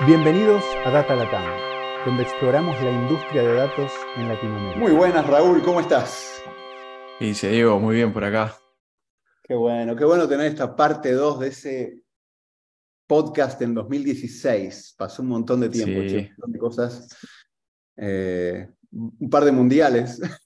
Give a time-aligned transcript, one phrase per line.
[0.00, 1.44] Bienvenidos a Data Latam,
[2.04, 4.78] donde exploramos la industria de datos en Latinoamérica.
[4.80, 6.42] Muy buenas, Raúl, ¿cómo estás?
[7.20, 8.54] Y dice Diego, muy bien por acá.
[9.44, 12.00] Qué bueno, qué bueno tener esta parte 2 de ese
[13.06, 14.96] podcast en 2016.
[14.98, 16.08] Pasó un montón de tiempo, Sí.
[16.08, 17.08] che, un montón de cosas.
[17.96, 20.20] Eh, un par de mundiales.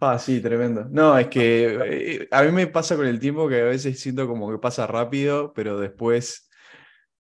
[0.00, 0.86] Ah, sí, tremendo.
[0.90, 4.26] No, es que eh, a mí me pasa con el tiempo que a veces siento
[4.26, 6.48] como que pasa rápido, pero después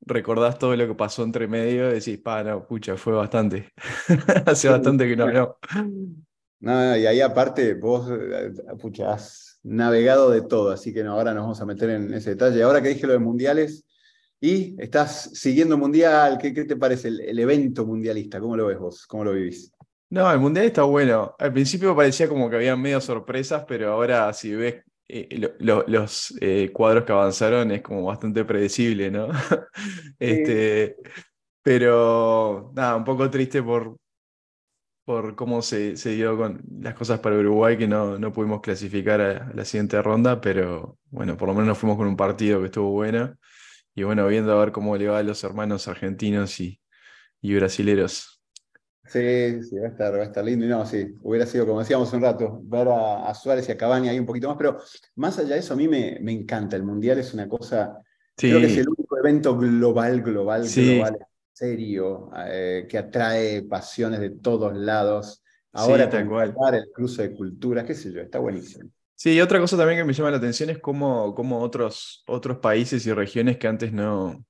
[0.02, 3.72] recordás todo lo que pasó entre medio y decís, pa, no, pucha, fue bastante.
[4.46, 5.58] Hace bastante que no, no.
[6.60, 11.34] No, y ahí aparte vos, eh, pucha, has navegado de todo, así que no, ahora
[11.34, 12.62] nos vamos a meter en ese detalle.
[12.64, 13.86] Ahora que dije lo de mundiales,
[14.40, 18.40] y estás siguiendo mundial, ¿qué, qué te parece el, el evento mundialista?
[18.40, 19.05] ¿Cómo lo ves vos?
[19.05, 19.72] ¿Cómo lo vivís?
[20.10, 21.36] No, el mundial está bueno.
[21.40, 24.84] Al principio parecía como que había medio sorpresas, pero ahora si ves
[25.32, 29.30] eh, lo- lo- los eh, cuadros que avanzaron es como bastante predecible, ¿no?
[30.20, 30.98] Este,
[31.63, 33.98] pero nada, un poco triste por,
[35.05, 39.20] por cómo se, se dio con las cosas para Uruguay, que no, no pudimos clasificar
[39.22, 42.60] a, a la siguiente ronda, pero bueno, por lo menos nos fuimos con un partido
[42.60, 43.35] que estuvo bueno.
[43.96, 46.82] Y bueno, viendo a ver cómo le va a los hermanos argentinos y,
[47.41, 48.41] y brasileros.
[49.12, 50.65] Sí, sí, va a estar, va a estar lindo.
[50.65, 53.77] Y no, sí, hubiera sido, como decíamos un rato, ver a, a Suárez y a
[53.77, 54.77] Cavani ahí un poquito más, pero
[55.15, 56.77] más allá de eso, a mí me, me encanta.
[56.77, 58.01] El Mundial es una cosa,
[58.45, 60.73] creo que es Sí, el único evento global, global, Sí.
[60.73, 61.17] global,
[61.51, 65.44] serio, eh, que atrae pasiones de todos lados.
[65.73, 66.63] Ahora Sí, tal cual.
[66.73, 68.89] El cruce de culturas, qué sé yo, está buenísimo.
[69.16, 72.57] Sí, y otra cosa también que me llama la atención es cómo, cómo otros, otros
[72.57, 74.44] países y regiones que antes no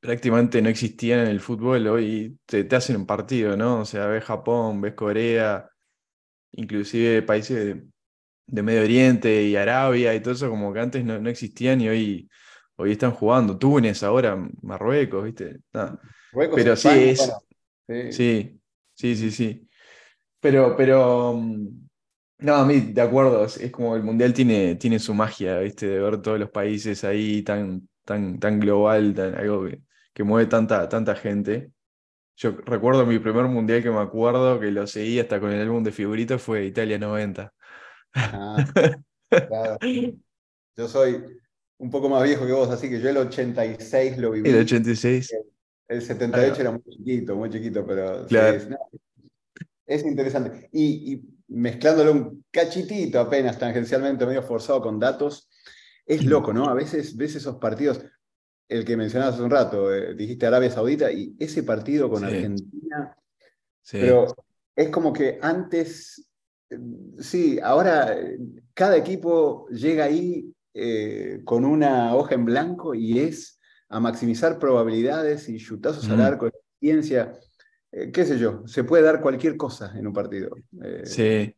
[0.00, 3.80] prácticamente no existían en el fútbol, hoy te, te hacen un partido, ¿no?
[3.80, 5.68] O sea, ves Japón, ves Corea,
[6.52, 7.86] inclusive países de,
[8.46, 11.88] de Medio Oriente y Arabia y todo eso, como que antes no, no existían y
[11.88, 12.30] hoy,
[12.76, 13.58] hoy están jugando.
[13.58, 15.60] Túnez ahora, Marruecos, ¿viste?
[15.72, 16.00] Nada.
[16.30, 17.42] Marruecos, Pero sí, España, es- bueno,
[17.88, 17.94] sí.
[18.10, 18.60] Sí,
[18.94, 19.68] sí, sí, sí.
[20.40, 21.88] Pero, pero, mm,
[22.40, 25.86] no, a mí, de acuerdo, es, es como el mundial tiene, tiene su magia, ¿viste?
[25.88, 29.80] De ver todos los países ahí tan, tan, tan global, tan- algo que,
[30.16, 31.72] que mueve tanta, tanta gente.
[32.38, 35.84] Yo recuerdo mi primer mundial que me acuerdo, que lo seguí hasta con el álbum
[35.84, 37.52] de figuritas, fue Italia 90.
[38.14, 38.64] Ah,
[39.28, 39.78] claro.
[40.78, 41.22] Yo soy
[41.78, 44.48] un poco más viejo que vos, así que yo el 86 lo viví.
[44.50, 45.34] El 86.
[45.88, 48.58] El 78 Ahí era muy chiquito, muy chiquito, pero sí, Claro.
[49.86, 50.68] es interesante.
[50.72, 55.48] Y, y mezclándolo un cachitito apenas, tangencialmente, medio forzado con datos,
[56.04, 56.28] es Mm.
[56.28, 56.68] loco, ¿no?
[56.68, 58.02] A veces ves esos partidos,
[58.68, 62.26] el que mencionabas hace un rato, eh, dijiste Arabia Saudita, y ese partido con Sí.
[62.26, 63.16] Argentina,
[63.82, 63.98] Sí.
[64.00, 64.34] pero
[64.74, 66.28] es como que antes,
[66.70, 66.78] eh,
[67.18, 68.38] sí, ahora eh,
[68.74, 75.48] cada equipo llega ahí eh, con una hoja en blanco y es a maximizar probabilidades
[75.48, 80.12] y chutazos al arco, eh, qué sé yo, se puede dar cualquier cosa en un
[80.12, 80.50] partido.
[81.04, 81.54] Sí.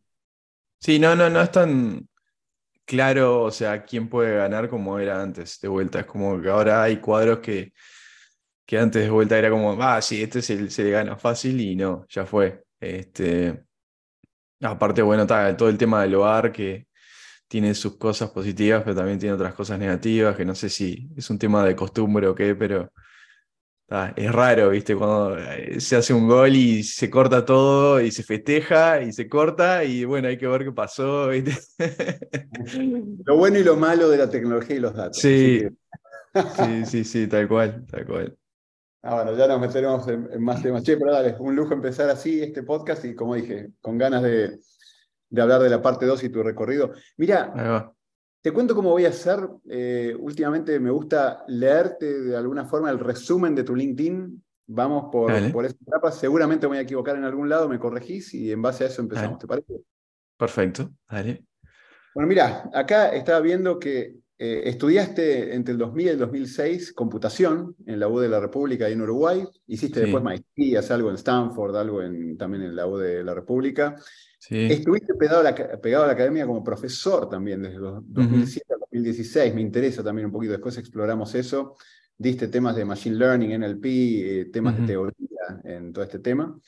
[0.81, 2.08] Sí, no, no, no es tan
[2.89, 6.01] claro, o sea, quién puede ganar como era antes, de vuelta.
[6.01, 7.73] Es como que ahora hay cuadros que,
[8.67, 11.77] que antes de vuelta era como, ah, sí, este se, se le gana fácil y
[11.77, 12.65] no, ya fue.
[12.81, 13.65] Este,
[14.63, 16.89] aparte, bueno, todo el tema del hogar que
[17.49, 21.31] tiene sus cosas positivas, pero también tiene otras cosas negativas, que no sé si es
[21.31, 22.93] un tema de costumbre o qué, pero
[23.89, 24.95] ta, es raro, ¿viste?
[24.95, 29.29] Cuando eh, se hace un gol y se corta todo y se festeja y se
[29.29, 31.57] corta y bueno, hay que ver qué pasó, ¿viste?
[33.25, 35.19] Lo bueno y lo malo de la tecnología y los datos.
[35.19, 35.67] Sí.
[36.57, 38.39] Sí, sí, sí, tal cual, tal cual.
[39.03, 40.83] ah, bueno, ya nos meteremos en, en más temas.
[40.83, 44.59] Che, pero dale, un lujo empezar así este podcast y como dije, con ganas de,
[45.31, 46.93] de hablar de la parte 2 y tu recorrido.
[47.17, 47.95] Mira.
[48.49, 49.47] Te cuento cómo voy a hacer.
[49.69, 54.43] Eh, últimamente me gusta leerte de alguna forma el resumen de tu LinkedIn.
[54.69, 55.51] Vamos por, Dale.
[55.51, 56.19] por esas etapas.
[56.19, 59.03] Seguramente me voy a equivocar en algún lado, me corregís y en base a eso
[59.03, 59.33] empezamos.
[59.33, 59.41] Dale.
[59.41, 59.85] ¿Te parece?
[60.39, 61.45] Perfecto, dale.
[62.15, 67.77] Bueno, mira, acá estaba viendo que eh, estudiaste entre el 2000 y el 2006 computación
[67.85, 69.45] en la U de la República ahí en Uruguay.
[69.67, 70.05] Hiciste Sí.
[70.07, 73.95] después maestrías, algo en Stanford, algo en, también en la U de la República.
[74.49, 78.03] Sí, Estuviste pegado a, la, ca- pegado a la academia como profesor también desde los
[78.07, 79.55] 2007 al 2016.
[79.55, 80.53] Me interesa también un poquito.
[80.53, 81.77] Después exploramos eso.
[82.17, 83.85] Diste temas de Machine Learning, NLP,
[84.41, 86.59] eh, temas de teoría en todo este tema.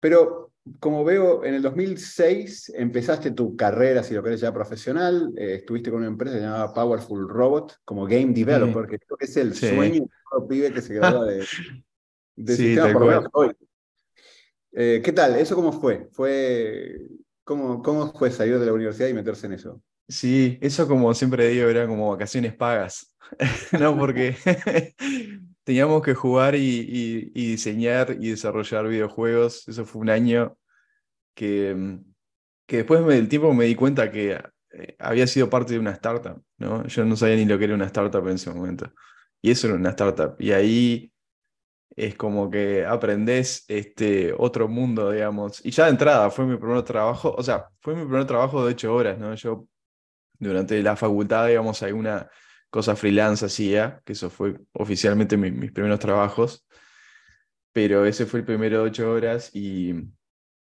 [0.00, 5.32] Pero como veo, en el 2006 empezaste tu carrera, si lo querés ya profesional.
[5.36, 9.36] eh, estuviste con una empresa llamada Powerful Robot como Game Developer, que creo que es
[9.36, 9.68] el Sí.
[9.68, 11.38] sueño de todo pibe que se gradúa de,
[12.36, 13.16] de Sí, sistema, por lo cual.
[13.18, 13.50] menos hoy.
[14.72, 15.36] Eh, ¿Qué tal?
[15.36, 16.08] ¿Eso cómo fue?
[16.12, 16.96] ¿Fue
[17.44, 19.82] cómo, ¿Cómo fue salir de la universidad y meterse en eso?
[20.08, 23.12] Sí, eso como siempre digo, era como vacaciones pagas.
[23.80, 24.36] No, porque
[25.64, 29.66] teníamos que jugar y, diseñar y desarrollar videojuegos.
[29.66, 30.56] Eso fue un año
[31.34, 31.98] que,
[32.66, 34.40] que después del tiempo me di cuenta que
[34.72, 36.86] eh, había sido parte de una startup, ¿no?
[36.86, 38.92] Yo no sabía ni lo que era una startup en ese momento.
[39.42, 40.36] Y eso era una startup.
[40.38, 41.12] Y ahí
[41.96, 45.64] es como que aprendes este otro mundo, digamos.
[45.64, 48.72] Y ya de entrada fue mi primer trabajo, o sea, fue mi primer trabajo de
[48.72, 49.34] ocho horas, ¿no?
[49.34, 49.66] Yo
[50.38, 52.28] durante la facultad, digamos, alguna
[52.68, 56.66] cosa freelance hacía, que eso fue oficialmente mis primeros trabajos,
[57.72, 59.94] pero ese fue el primero de ocho horas y,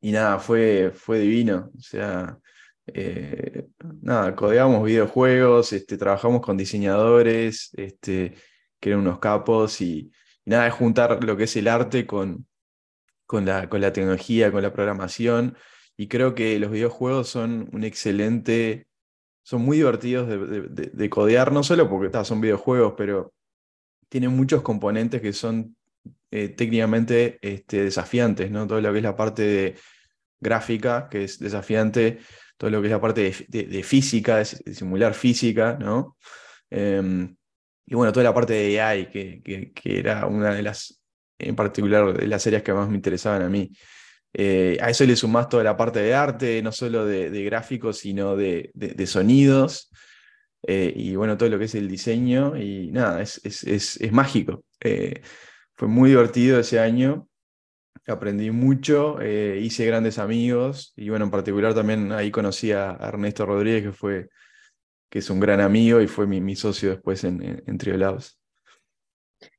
[0.01, 1.71] y nada, fue, fue divino.
[1.77, 2.39] O sea,
[2.87, 3.69] eh,
[4.03, 8.35] nada, codeamos videojuegos, este, trabajamos con diseñadores, este,
[8.81, 10.13] que eran unos capos y
[10.49, 12.47] nada, es juntar lo que es el arte con,
[13.27, 15.57] con, la, con la tecnología, con la programación.
[15.97, 18.87] Y creo que los videojuegos son un excelente,
[19.43, 23.33] son muy divertidos de, codear, no solo porque son videojuegos, pero
[24.09, 25.77] tienen muchos componentes que son
[26.31, 28.67] eh, técnicamente este, desafiantes, ¿no?
[28.67, 29.75] Todo lo que es la parte de
[30.41, 32.21] gráfica, que es desafiante,
[32.57, 36.17] todo lo que es la parte de, física, de, simular física, ¿no?
[36.71, 37.38] Em,
[37.91, 41.03] y bueno, toda la parte de AI, que, que, era una de las,
[41.39, 43.73] en particular, de las áreas que más me interesaban a mí.
[44.35, 48.37] Eh, a eso le sumás toda la parte de arte, no solo de, gráficos, sino
[48.37, 49.91] de, de, sonidos.
[50.67, 52.59] Eh, y bueno, todo lo que es el diseño.
[52.59, 54.65] Y nada, es, es, es, mágico.
[54.81, 55.23] Eh,
[55.75, 57.27] fue muy divertido ese año.
[58.07, 60.93] Aprendí mucho, hice grandes amigos.
[60.95, 64.29] Y bueno, en particular también ahí conocí a Ernesto Rodríguez, que fue
[65.09, 68.39] que es un gran amigo y fue mi, socio después en, en, Triolabs.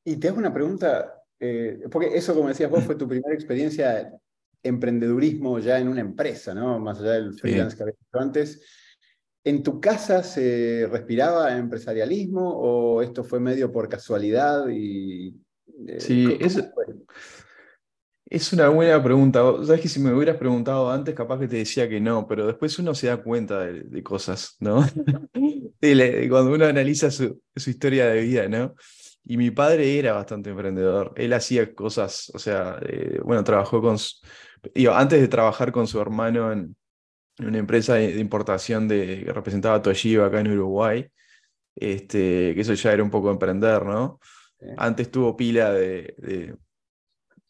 [0.04, 4.12] Y te hago una pregunta, eh, porque eso, como decías vos, fue tu primera experiencia
[4.62, 6.80] emprendedurismo ya en una empresa, ¿no?
[6.80, 8.62] Más allá del freelance que habías hecho antes.
[9.44, 14.68] ¿En tu casa se respiraba empresarialismo o esto fue medio por casualidad?
[14.70, 15.34] Y,
[15.88, 16.70] eh, sí, eso,
[18.30, 19.42] es una buena pregunta.
[19.64, 22.78] Sabes que si me hubieras preguntado antes, capaz que te decía que no, pero después
[22.78, 24.86] uno se da cuenta de, cosas, ¿no?
[26.30, 28.76] Cuando uno analiza su, historia de vida, ¿no?
[29.26, 31.14] Y mi padre era bastante emprendedor.
[31.16, 33.98] Él hacía cosas, o sea, eh, bueno, trabajó con.
[34.94, 36.76] antes de trabajar con su hermano en,
[37.40, 41.08] una empresa de, importación de, que representaba a Toshiba acá en Uruguay,
[41.76, 44.20] este, que eso ya era un poco emprender, ¿no?
[44.78, 46.56] Antes tuvo pila de de,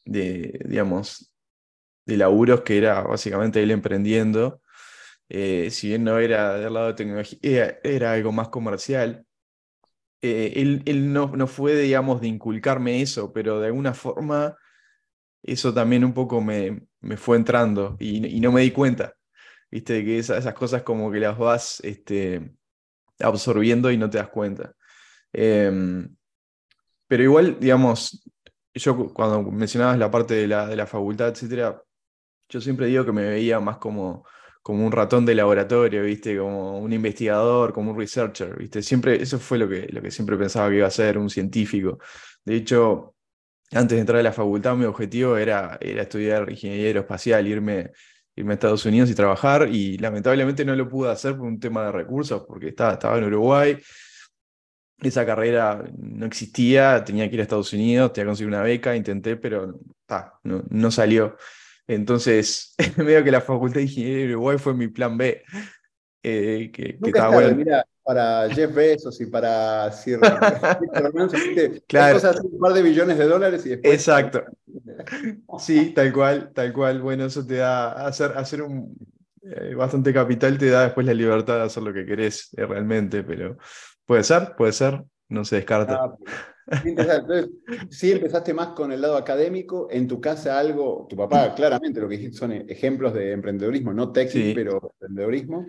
[0.06, 1.34] digamos,
[2.06, 4.62] de laburos que era básicamente él emprendiendo.
[5.30, 9.26] Eh, si bien no era del lado de tecnología, era, algo más comercial.
[10.22, 10.54] Eh,
[10.86, 14.58] él, no, no, fue, digamos, de inculcarme eso, pero de alguna forma
[15.44, 19.14] eso también un poco me, me fue entrando y, no me di cuenta.
[19.72, 22.52] Viste, que esas, cosas como que las vas este,
[23.20, 24.74] absorbiendo y no te das cuenta.
[25.32, 26.16] Em,
[27.08, 28.24] pero igual, digamos,
[28.80, 31.82] yo cuando mencionabas la parte de la, de la facultad, etcétera,
[32.50, 34.26] yo siempre digo que me veía más como,
[34.62, 36.38] como un ratón de laboratorio, ¿viste?
[36.38, 38.82] Como un investigador, como un researcher, ¿viste?
[38.82, 42.00] Siempre, eso fue lo que, lo que siempre pensaba que iba a ser, un científico.
[42.44, 43.16] De hecho,
[43.72, 47.92] antes de entrar a la facultad, mi objetivo era, era estudiar ingeniería aeroespacial, irme,
[48.36, 51.86] irme a Estados Unidos y trabajar, y lamentablemente no lo pude hacer por un tema
[51.86, 53.78] de recursos, porque estaba, estaba en Uruguay,
[55.02, 58.96] esa carrera no existía, tenía que ir a Estados Unidos, tenía que conseguir una beca,
[58.96, 59.80] intenté, pero
[60.44, 61.38] no, no, salió.
[61.88, 65.44] Entonces, medio que la Facultad de Ingeniería de Uruguay fue mi plan B.
[66.22, 67.56] Eh, que, estaba bueno.
[67.56, 70.20] Mira, para Jeff Bezos y para Sir
[71.88, 72.14] claro.
[72.16, 73.94] cosas un par de billones de dólares y después.
[73.94, 74.44] Exacto.
[75.60, 77.02] Sí, tal cual, tal cual.
[77.02, 78.96] Bueno, eso te da hacer, hacer un
[79.42, 83.24] eh, bastante capital, te da después la libertad de hacer lo que querés eh, realmente,
[83.24, 83.58] pero
[84.10, 86.00] Puede ser, puede ser, no se descarta.
[86.02, 87.52] Ah, pues, Entonces,
[87.92, 92.10] sí empezaste más con el lado académico, en tu casa algo, tu papá claramente lo
[92.10, 95.68] que dijiste son ejemplos de emprendedorismo, no técnico, pero emprendedorismo.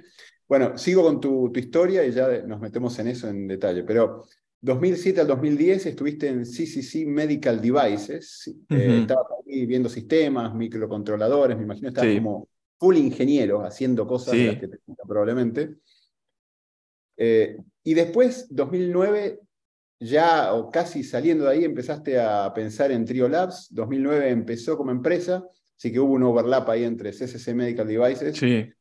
[0.48, 4.24] Bueno, sigo con tu, historia y ya nos metemos en eso en detalle, pero
[4.62, 11.64] 2007 al 2010 estuviste en CCC Medical Devices, eh, estabas ahí viendo sistemas, microcontroladores, me
[11.64, 15.76] imagino estabas como full ingeniero haciendo cosas que te probablemente.
[17.22, 19.40] Eh, y después, 2009,
[20.00, 23.68] ya o casi saliendo de ahí, empezaste a pensar en Trio Labs.
[23.70, 25.44] 2009 empezó como empresa,
[25.76, 28.38] así que hubo un overlap ahí entre CCC Medical Devices.
[28.38, 28.72] Sí.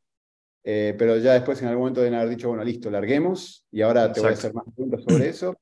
[0.63, 3.65] Eh, pero ya después en algún momento deben haber dicho, bueno, listo, larguemos.
[3.71, 5.57] Y ahora te voy a hacer más preguntas sobre eso.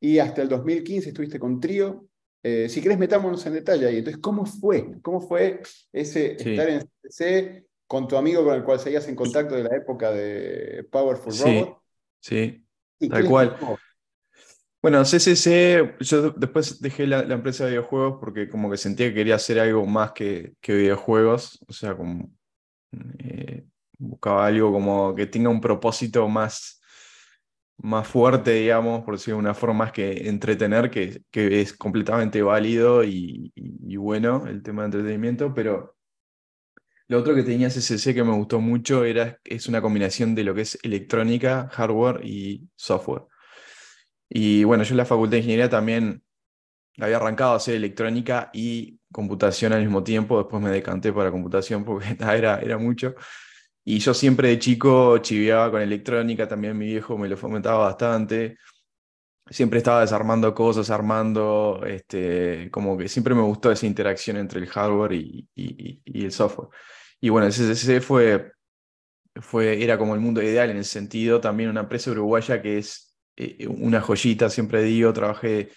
[0.00, 2.08] Y hasta el 2015 estuviste con Trio.
[2.42, 3.98] Eh, si querés, metámonos en detalle ahí.
[3.98, 5.00] Entonces, ¿cómo fue?
[5.02, 5.60] ¿Cómo fue
[5.92, 9.76] ese estar en CCC con tu amigo con el cual seguías en contacto de la
[9.76, 11.85] época de Powerful Robot?
[12.26, 12.66] Sí,
[13.08, 13.56] tal cual.
[14.82, 19.36] Bueno, CCC, yo después dejé la, empresa de videojuegos porque como que sentía que quería
[19.36, 22.32] hacer algo más que, que videojuegos, o sea, como
[23.18, 23.64] eh,
[23.98, 26.80] buscaba algo como que tenga un propósito más,
[27.78, 32.42] más fuerte, digamos, por decirlo de una forma más que entretener, que, que es completamente
[32.42, 35.95] válido y, y, bueno el tema de entretenimiento, pero
[37.08, 40.54] lo otro que tenía CCC que me gustó mucho era, es una combinación de lo
[40.54, 43.22] que es electrónica, hardware y software.
[44.28, 46.22] Y bueno, yo en la Facultad de Ingeniería también
[46.98, 51.84] había arrancado a hacer electrónica y computación al mismo tiempo, después me decanté para computación
[51.84, 53.14] porque era, era mucho.
[53.84, 58.58] Y yo siempre de chico chiviaba con electrónica, también mi viejo me lo fomentaba bastante.
[59.48, 64.66] Siempre estaba desarmando cosas, armando, este, como que siempre me gustó esa interacción entre el
[64.66, 66.68] hardware y, y, el software.
[67.20, 68.52] Y bueno, ese fue,
[69.36, 73.16] fue, era como el mundo ideal en el sentido, también una empresa uruguaya que es
[73.36, 75.70] eh, una joyita, siempre digo, trabajé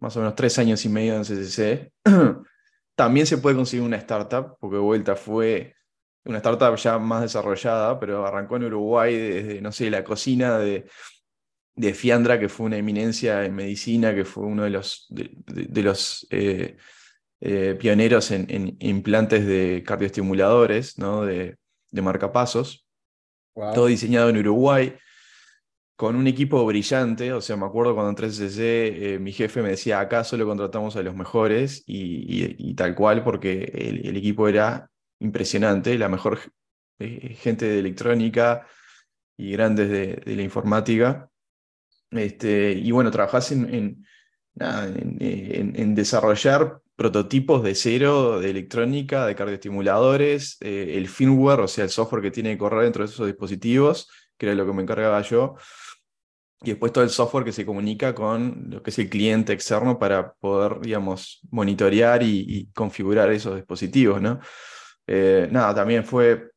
[0.00, 1.92] más o menos tres años y medio en CCC.
[2.94, 5.74] También se puede conseguir una startup, porque Vuelta fue
[6.24, 10.86] una startup ya más desarrollada, pero arrancó en Uruguay desde, no sé, la cocina de,
[11.74, 16.26] de Fiandra, que fue una eminencia en medicina, que fue uno de los, de, los
[16.30, 16.76] eh,
[17.44, 21.24] eh, pioneros en, implantes de cardioestimuladores, ¿no?
[21.24, 21.56] de,
[21.90, 22.86] de marcapasos.
[23.54, 24.96] Todo diseñado en Uruguay
[25.96, 29.62] con un equipo brillante, o sea, me acuerdo cuando entré en CC, eh, mi jefe
[29.62, 33.64] me decía, acá solo contratamos a los mejores y, tal cual, porque
[34.02, 36.40] el, equipo era impresionante, la mejor
[36.98, 38.66] eh, gente de electrónica
[39.36, 41.28] y grandes de, la informática.
[42.10, 44.06] Este, y bueno, trabajás en, en,
[45.94, 52.22] desarrollar prototipos de cero de electrónica, de cardioestimuladores, eh, el firmware, o sea, el software
[52.22, 55.56] que tiene que correr dentro de esos dispositivos, que era lo que me encargaba yo
[56.64, 59.98] y después todo el software que se comunica con lo que es el cliente externo
[59.98, 64.38] para poder, digamos, monitorear y, configurar esos dispositivos, ¿no?
[65.06, 66.52] Eh, nada, también fue,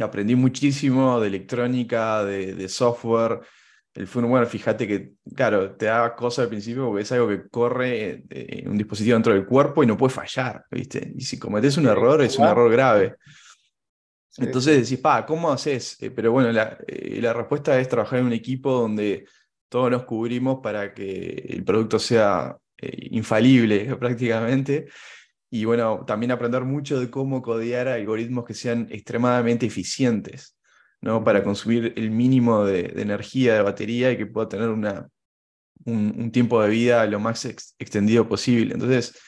[0.00, 3.40] aprendí muchísimo de electrónica, de, software.
[3.92, 8.24] El firmware, fíjate que, claro, te da cosas al principio porque es algo que corre
[8.30, 11.12] en un dispositivo dentro del cuerpo y no puede fallar, ¿viste?
[11.16, 13.16] Y si cometes un error, es un error grave.
[14.36, 16.00] Entonces decís, pa, ¿cómo haces?
[16.00, 19.26] Eh, pero bueno, la, eh, la respuesta es trabajar en un equipo donde
[19.68, 24.88] todos nos cubrimos para que el producto sea eh, infalible prácticamente.
[25.50, 30.56] Y bueno, también aprender mucho de cómo codear algoritmos que sean extremadamente eficientes,
[31.00, 31.24] ¿no?
[31.24, 35.08] Para consumir el mínimo de, energía de batería y que pueda tener una,
[35.84, 38.74] un, tiempo de vida lo más extendido posible.
[38.74, 39.18] Entonces,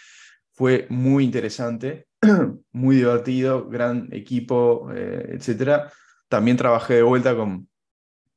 [0.53, 2.07] fue muy interesante,
[2.73, 5.91] muy divertido, gran equipo, eh, etc.
[6.29, 7.69] También trabajé de vuelta con,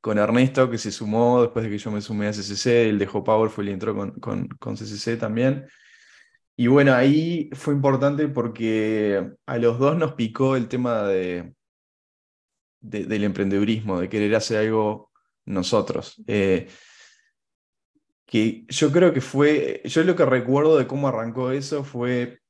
[0.00, 3.24] con Ernesto, que se sumó después de que yo me sumé a CCC, él dejó
[3.24, 5.66] Powerful y entró con, con, con CCC también.
[6.56, 11.54] Y bueno, ahí fue importante porque a los dos nos picó el tema de,
[12.80, 15.10] del emprendedurismo, de querer hacer algo
[15.44, 16.22] nosotros.
[16.26, 16.68] Eh,
[18.26, 22.40] que yo creo que fue, yo lo que recuerdo de cómo arrancó eso fue,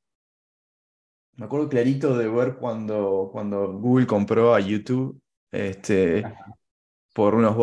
[1.35, 5.21] me acuerdo clarito de ver cuando, cuando Google compró a YouTube,
[5.53, 6.25] este,
[7.17, 7.57] por unos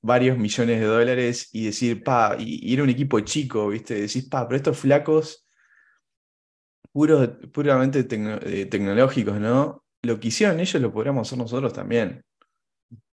[0.00, 3.94] varios millones de dólares y decir, pa, y, era un equipo chico, ¿viste?
[3.94, 5.46] Decís, pa, pero estos flacos
[6.92, 9.85] puros, puramente eh, tecnológicos, ¿no?
[10.06, 12.22] Lo que hicieron ellos lo podríamos hacer nosotros también.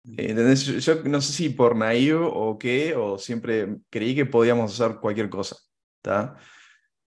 [0.04, 0.66] ¿Entendés?
[0.66, 5.30] Yo, no sé si por naive o qué, o siempre creí que podíamos hacer cualquier
[5.30, 5.56] cosa.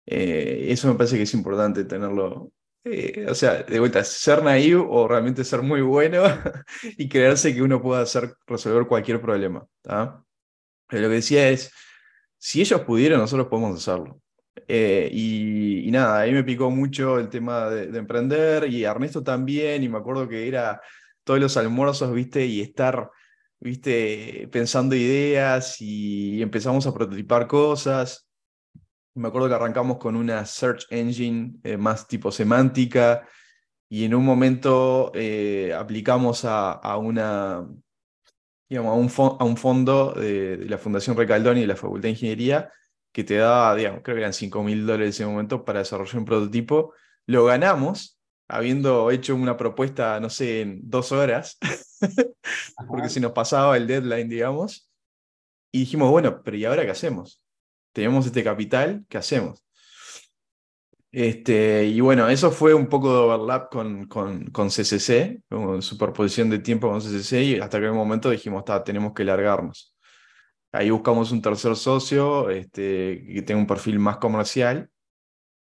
[0.06, 2.52] Eh, eso me parece que es importante tenerlo,
[2.86, 6.24] eh, o sea, de vuelta, ser naivo o realmente ser muy bueno
[6.98, 9.68] y creerse que uno puede hacer, resolver cualquier problema.
[9.84, 11.72] Pero lo que decía es,
[12.38, 14.22] si ellos pudieron, nosotros podemos hacerlo.
[14.68, 19.90] Eh, y, nada, ahí me picó mucho el tema de, emprender y Ernesto también, y
[19.90, 20.82] me acuerdo que era
[21.24, 23.12] todos los almuerzos, viste, y estar,
[23.60, 28.30] viste, pensando ideas y empezamos a prototipar cosas.
[29.16, 33.28] Me acuerdo que arrancamos con una search engine eh, más tipo semántica
[33.90, 37.68] y en un momento eh, aplicamos a, una,
[38.70, 42.72] digamos, a, un fondo de, la Fundación Recaldoni y de la Facultad de Ingeniería
[43.18, 46.18] que te daba, digamos, creo que eran 5 mil dólares en ese momento para desarrollar
[46.18, 46.94] un prototipo.
[47.26, 51.58] Lo ganamos habiendo hecho una propuesta, no sé, en dos horas,
[52.88, 54.88] porque se nos pasaba el deadline, digamos.
[55.72, 57.42] Y dijimos, bueno, pero ¿y ahora qué hacemos?
[57.92, 59.66] tenemos este capital, ¿qué hacemos?
[61.12, 66.52] Este, y bueno, eso fue un poco de overlap con, con, con CCC, con superposición
[66.52, 69.97] de tiempo con CCC, y hasta que en un momento dijimos, tenemos que largarnos.
[70.72, 74.90] Ahí buscamos un tercer socio este, que tenga un perfil más comercial.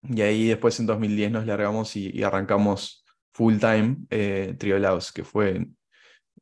[0.01, 3.03] Y ahí después en 2010 nos largamos y, arrancamos
[3.33, 5.67] full time eh, Triolaos, que fue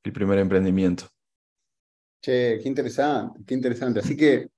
[0.03, 1.05] el primer emprendimiento.
[2.21, 3.99] Che, qué interesante, qué interesante.
[3.99, 4.49] Así que,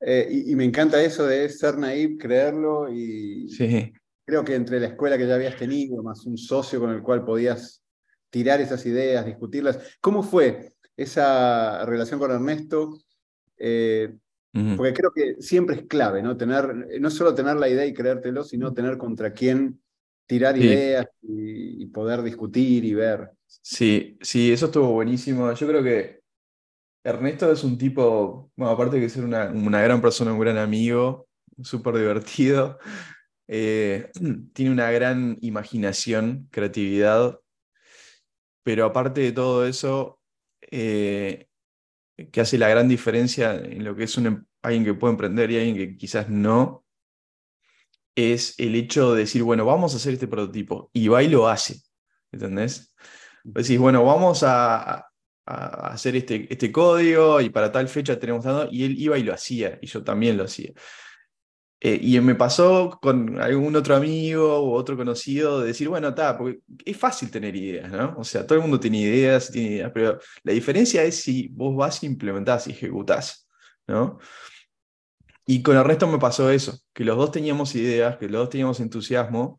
[0.00, 3.92] eh, y, me encanta eso de ser naive, creerlo y sí.
[4.24, 7.24] creo que entre la escuela que ya habías tenido, más un socio con el cual
[7.24, 7.82] podías
[8.30, 12.98] tirar esas ideas, discutirlas, ¿cómo fue esa relación con Ernesto?
[13.58, 14.14] Eh,
[14.76, 16.36] porque creo que siempre es clave, ¿no?
[16.36, 19.80] Tener, no solo tener la idea y creértelo, sino tener contra quién
[20.26, 23.30] tirar ideas y, poder discutir y ver.
[23.46, 25.52] Sí, sí, eso estuvo buenísimo.
[25.52, 26.20] Yo creo que
[27.04, 31.28] Ernesto es un tipo, bueno, aparte de ser una, gran persona, un gran amigo,
[31.62, 32.78] súper divertido,
[33.48, 34.10] eh,
[34.52, 37.38] tiene una gran imaginación, creatividad,
[38.62, 40.18] pero aparte de todo eso,
[40.70, 41.48] eh,
[42.30, 45.56] que hace la gran diferencia en lo que es em, alguien que puede emprender y
[45.56, 46.84] alguien que quizás no,
[48.14, 51.48] es el hecho de decir, bueno, vamos a hacer este prototipo, y va y lo
[51.48, 51.76] hace,
[52.30, 52.94] ¿entendés?
[53.44, 55.06] Decís, bueno, vamos a,
[55.44, 59.34] hacer este, este código y para tal fecha tenemos dado, y él iba y lo
[59.34, 60.72] hacía, y yo también lo hacía.
[61.84, 66.38] Eh, y me pasó con algún otro amigo o otro conocido de decir, bueno, está,
[66.38, 68.14] porque es fácil tener ideas, ¿no?
[68.18, 71.74] O sea, todo el mundo tiene ideas, tiene ideas, pero la diferencia es si vos
[71.74, 73.48] vas y implementás y ejecutás,
[73.88, 74.20] ¿no?
[75.44, 78.50] Y con el resto me pasó eso, que los dos teníamos ideas, que los dos
[78.50, 79.58] teníamos entusiasmo,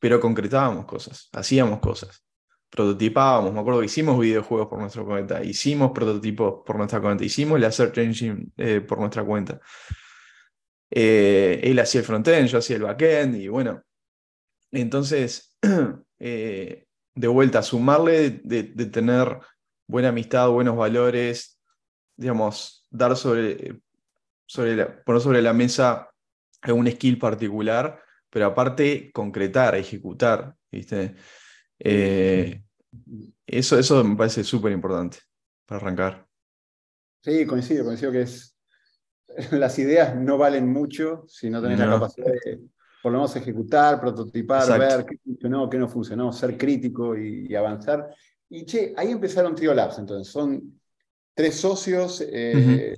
[0.00, 2.24] pero concretábamos cosas, hacíamos cosas
[2.70, 7.60] prototipábamos, me acuerdo que hicimos videojuegos por nuestra cuenta, hicimos prototipos por nuestra cuenta, hicimos
[7.60, 9.60] la search engine eh, por nuestra cuenta.
[10.90, 13.82] Eh, él hacía el frontend, yo hacía el backend, y bueno,
[14.70, 15.56] entonces,
[16.18, 19.38] eh, de vuelta, sumarle de, tener
[19.86, 21.60] buena amistad, buenos valores,
[22.16, 23.80] digamos, dar sobre,
[24.46, 26.10] sobre poner sobre la mesa
[26.72, 31.14] un skill particular, pero aparte concretar, ejecutar, ¿viste?
[31.78, 32.62] Eh,
[33.46, 35.18] eso, eso me parece súper importante
[35.66, 36.26] para arrancar.
[37.20, 38.53] Sí, coincido, coincido que es.
[39.52, 42.60] Las ideas no valen mucho si no tenés la capacidad de,
[43.02, 48.08] por lo menos, ejecutar, prototipar, ver qué funcionó, qué no funcionó, ser crítico y, avanzar.
[48.48, 50.32] Y che, ahí empezaron Triolabs, entonces.
[50.32, 50.80] Son
[51.34, 52.24] tres socios.
[52.26, 52.96] Eh,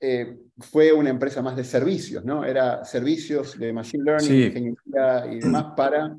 [0.00, 2.44] eh, fue una empresa más de servicios, ¿no?
[2.44, 6.16] Era servicios de Machine Learning, ingeniería y demás para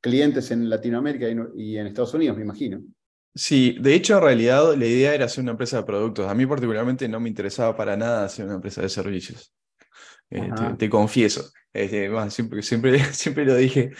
[0.00, 2.84] clientes en Latinoamérica y en Estados Unidos, me imagino.
[3.34, 6.28] Sí, de hecho, en realidad la idea era hacer una empresa de productos.
[6.28, 9.52] A mí particularmente no me interesaba para nada hacer una empresa de servicios.
[10.30, 11.50] Eh, te, confieso.
[11.72, 13.90] Este, siempre, siempre, siempre lo dije.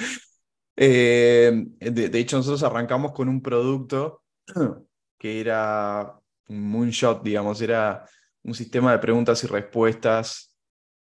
[0.76, 4.22] Eh, de, hecho, nosotros arrancamos con un producto
[5.18, 6.14] que era
[6.48, 8.08] un moonshot, digamos, era
[8.42, 10.54] un sistema de preguntas y respuestas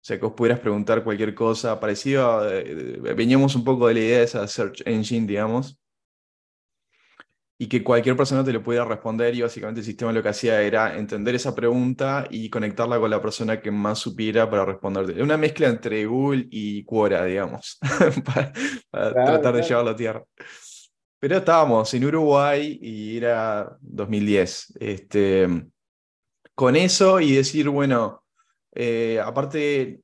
[0.03, 3.99] o sea, que vos pudieras preguntar cualquier cosa, parecido, eh, veníamos un poco de la
[4.01, 5.79] idea de esa search engine, digamos,
[7.57, 10.61] y que cualquier persona te lo pudiera responder y básicamente el sistema lo que hacía
[10.61, 15.21] era entender esa pregunta y conectarla con la persona que más supiera para responderte.
[15.21, 17.79] Una mezcla entre Google y Quora, digamos,
[18.25, 18.51] para,
[18.91, 20.23] tratar de llevarlo a tierra.
[21.19, 24.73] Pero estábamos en Uruguay y era 2010.
[24.79, 25.47] Este,
[26.55, 28.23] con eso y decir, bueno,
[28.75, 30.01] eh, aparte,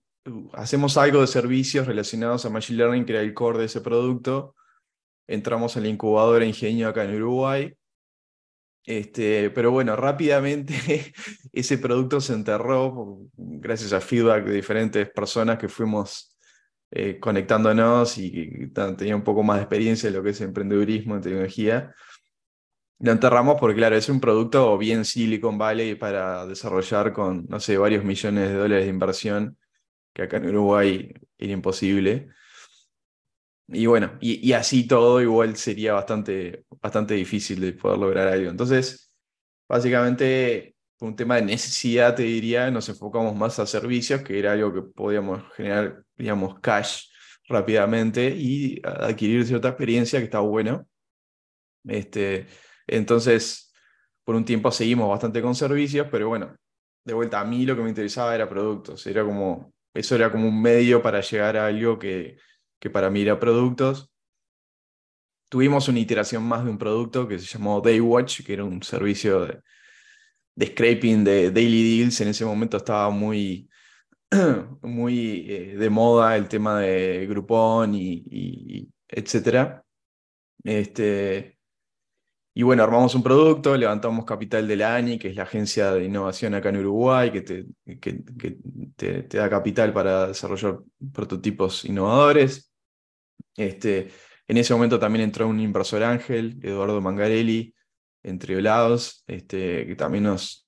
[0.53, 4.55] hacemos algo de servicios relacionados a Machine Learning, que era el core de ese producto.
[5.31, 7.71] Entramos en la incubadora Ingenio acá en Uruguay.
[8.83, 10.73] Este, pero bueno, rápidamente
[11.53, 16.35] ese producto se enterró gracias a feedback de diferentes personas que fuimos
[16.89, 21.15] eh, conectándonos y que tenían un poco más de experiencia en lo que es emprendedurismo
[21.15, 21.93] en tecnología.
[22.97, 27.77] Lo enterramos porque, claro, es un producto bien Silicon Valley para desarrollar con, no sé,
[27.77, 29.57] varios millones de dólares de inversión,
[30.11, 32.29] que acá en Uruguay era imposible.
[33.71, 38.49] Y bueno, y, así todo igual sería bastante, bastante difícil de poder lograr algo.
[38.49, 39.13] Entonces,
[39.67, 44.53] básicamente, por un tema de necesidad, te diría, nos enfocamos más a servicios, que era
[44.53, 47.09] algo que podíamos generar, digamos, cash
[47.47, 50.87] rápidamente y adquirir cierta experiencia que está bueno.
[51.85, 52.47] Este,
[52.87, 53.71] entonces,
[54.23, 56.55] por un tiempo seguimos bastante con servicios, pero bueno,
[57.05, 60.47] de vuelta a mí lo que me interesaba era productos, era como, eso era como
[60.47, 62.37] un medio para llegar a algo que,
[62.79, 64.11] que para mí era productos.
[65.49, 69.45] Tuvimos una iteración más de un producto que se llamó Daywatch, que era un servicio
[69.45, 69.61] de,
[70.65, 72.21] scraping de daily deals.
[72.21, 73.69] En ese momento estaba muy,
[74.81, 78.89] muy eh, de moda el tema de Groupon y, y.
[80.63, 81.59] Este,
[82.53, 86.03] y bueno, armamos un producto, levantamos capital de la ANI, que es la agencia de
[86.03, 87.65] innovación acá en Uruguay, que te,
[88.01, 88.23] que,
[88.97, 90.79] te da capital para desarrollar
[91.13, 92.68] prototipos innovadores.
[93.55, 94.09] Este,
[94.47, 97.73] en ese momento también entró un inversor ángel, Eduardo Mangarelli,
[98.23, 100.65] entre lados, este, que también nos,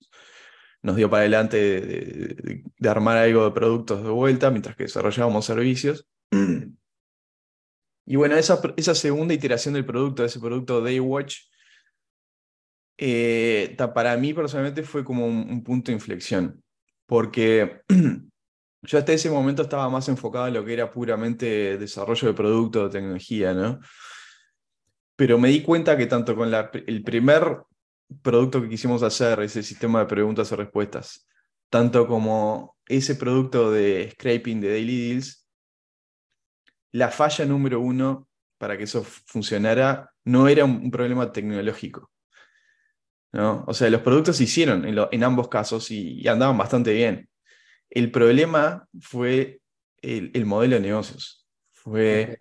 [0.83, 6.07] dio para adelante de, armar algo de productos de vuelta mientras que desarrollábamos servicios.
[8.05, 11.37] Y bueno, esa, segunda iteración del producto, ese producto Daywatch,
[12.97, 16.63] eh, para mí personalmente fue como un, punto de inflexión,
[17.05, 17.81] porque
[18.83, 22.83] yo hasta ese momento estaba más enfocado en lo que era puramente desarrollo de producto,
[22.85, 23.79] de tecnología, ¿no?
[25.15, 27.57] Pero me di cuenta que tanto con el primer
[28.21, 31.27] producto que quisimos hacer, ese sistema de preguntas y respuestas,
[31.69, 35.47] tanto como ese producto de scraping de Daily Deals,
[36.91, 42.11] la falla número uno para que eso funcionara no era un problema tecnológico.
[43.31, 43.63] ¿no?
[43.67, 47.29] O sea, los productos se hicieron en, ambos casos y, andaban bastante bien.
[47.91, 49.61] El problema fue
[50.01, 52.39] el, modelo de negocios, fue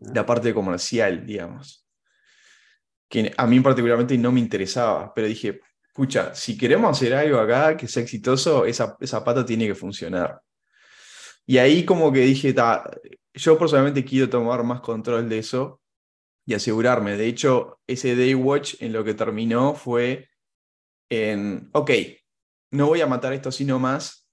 [0.00, 1.86] la parte comercial, digamos,
[3.08, 7.76] que a mí particularmente no me interesaba, pero dije, escucha, si queremos hacer algo acá
[7.76, 10.40] que sea exitoso, esa, esa pata tiene que funcionar.
[11.44, 12.54] Y ahí como que dije,
[13.34, 15.80] yo personalmente quiero tomar más control de eso
[16.44, 17.16] y asegurarme.
[17.16, 20.28] De hecho, ese Day Watch en lo que terminó fue
[21.08, 21.90] en, ok,
[22.70, 24.25] no voy a matar esto sino más.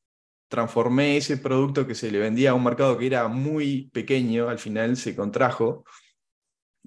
[0.53, 4.59] Transformé ese producto que se le vendía a un mercado que era muy pequeño, al
[4.59, 5.83] final se contrajo.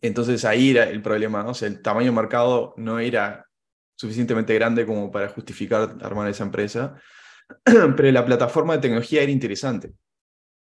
[0.01, 1.51] Entonces ahí era el problema, ¿no?
[1.51, 3.45] o sea, el tamaño de mercado no era
[3.97, 6.95] suficientemente grande como para justificar armar esa empresa,
[7.65, 9.95] pero la plataforma de tecnología era interesante.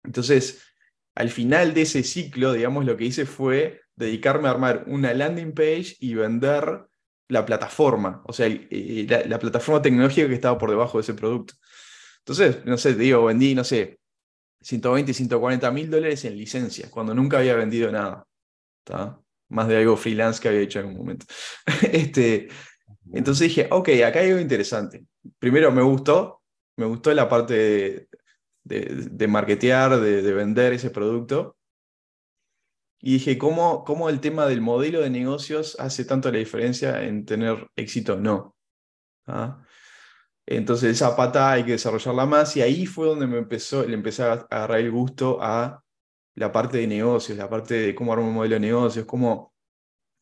[0.02, 0.64] Entonces,
[1.14, 5.52] al final de ese ciclo, digamos, lo que hice fue dedicarme a armar una landing
[5.52, 6.86] page y vender
[7.28, 11.54] la plataforma, o sea, eh, la, plataforma tecnológica que estaba por debajo de ese producto.
[12.26, 14.00] Entonces, no sé, digo, vendí, no sé,
[14.60, 18.26] 120, 140 mil dólares en licencias, cuando nunca había vendido nada.
[19.48, 21.26] Más de algo freelance que había hecho en algún momento.
[21.92, 22.48] este,
[23.12, 25.06] entonces dije, ok, acá hay algo interesante.
[25.38, 26.42] Primero me gustó,
[26.76, 28.08] me gustó la parte de,
[28.64, 31.56] de, de marketear, de, de, vender ese producto.
[33.00, 37.24] Y dije, ¿cómo, ¿cómo el tema del modelo de negocios hace tanto la diferencia en
[37.24, 38.56] tener éxito o no?
[39.28, 39.64] ¿Ah?
[40.46, 44.22] Entonces esa pata hay que desarrollarla más y ahí fue donde me empezó, le empecé
[44.22, 45.82] a agarrar el gusto a
[46.36, 49.54] la parte de negocios, la parte de cómo armar un modelo de negocios, cómo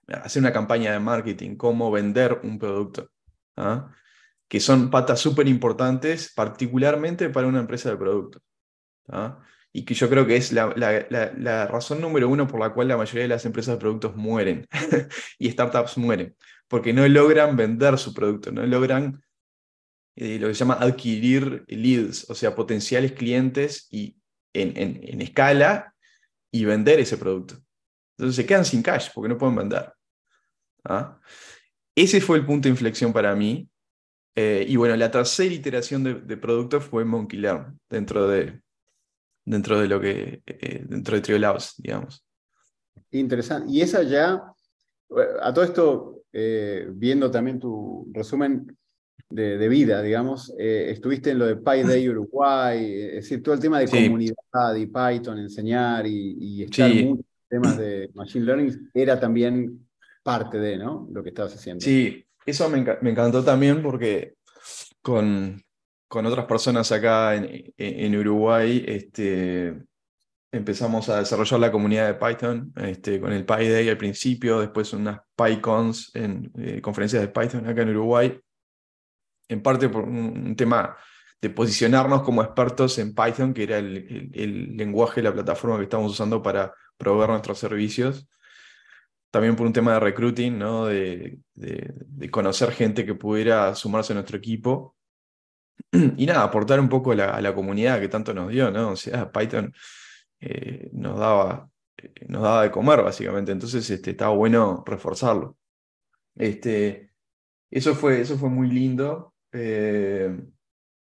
[0.08, 3.10] hacer una campaña de marketing, cómo vender un producto.
[3.56, 3.90] ¿ah?
[4.48, 8.40] que son patas súper importantes, particularmente para una empresa de producto.
[9.08, 9.40] ¿ah?
[9.72, 12.96] Y que yo creo que es la, la, razón número uno por la cual la
[12.96, 14.68] mayoría de las empresas de productos mueren
[15.40, 16.36] y startups mueren,
[16.68, 19.23] porque no logran vender su producto, no logran
[20.16, 24.16] eh, lo que se llama adquirir leads, o sea, potenciales clientes y
[24.52, 25.94] en, en, en escala
[26.50, 27.56] y vender ese producto.
[28.16, 29.92] Entonces se quedan sin cash porque no pueden vender.
[30.84, 31.18] ¿ah?
[31.96, 33.68] Ese fue el punto de inflexión para mí
[34.36, 38.60] eh, y bueno, la tercera iteración de, producto fue Monkey Learn, dentro de,
[39.44, 42.26] dentro de lo que, eh, dentro de Trio Labs, digamos.
[43.12, 43.70] Interesante.
[43.70, 44.42] Y esa ya,
[45.40, 48.76] a todo esto, eh, viendo también tu resumen
[49.30, 53.88] de, vida, digamos, estuviste en lo de PyDay Uruguay, es decir, todo el tema de
[53.88, 57.04] comunidad y Python, enseñar y, y estar sí.
[57.04, 59.86] muchos temas de Machine Learning, era también
[60.22, 61.08] parte de, ¿no?
[61.12, 61.84] Lo que estabas haciendo.
[61.84, 64.34] Sí, eso me, encantó también porque
[65.02, 65.62] con,
[66.08, 69.74] con otras personas acá en, en, Uruguay este,
[70.50, 75.20] empezamos a desarrollar la comunidad de Python este, con el PyDay al principio, después unas
[75.36, 78.40] PyCons en eh, conferencias de Python acá en Uruguay,
[79.48, 80.96] en parte por un, tema
[81.40, 86.12] de posicionarnos como expertos en Python, que era el, el, lenguaje, la plataforma que estamos
[86.12, 88.26] usando para proveer nuestros servicios
[89.34, 90.86] también por un tema de recruiting, ¿no?
[90.86, 94.94] de, de, conocer gente que pudiera sumarse a nuestro equipo.
[96.16, 98.90] Y nada, aportar un poco a la, a la comunidad que tanto nos dio, ¿no?
[98.90, 99.74] O sea, Python
[100.38, 103.50] eh, nos, daba, eh, nos daba de comer, básicamente.
[103.50, 105.56] Entonces, este, estaba bueno reforzarlo.
[106.36, 107.10] Este,
[107.72, 109.33] eso, fue, eso fue muy lindo.
[109.54, 110.36] Eh,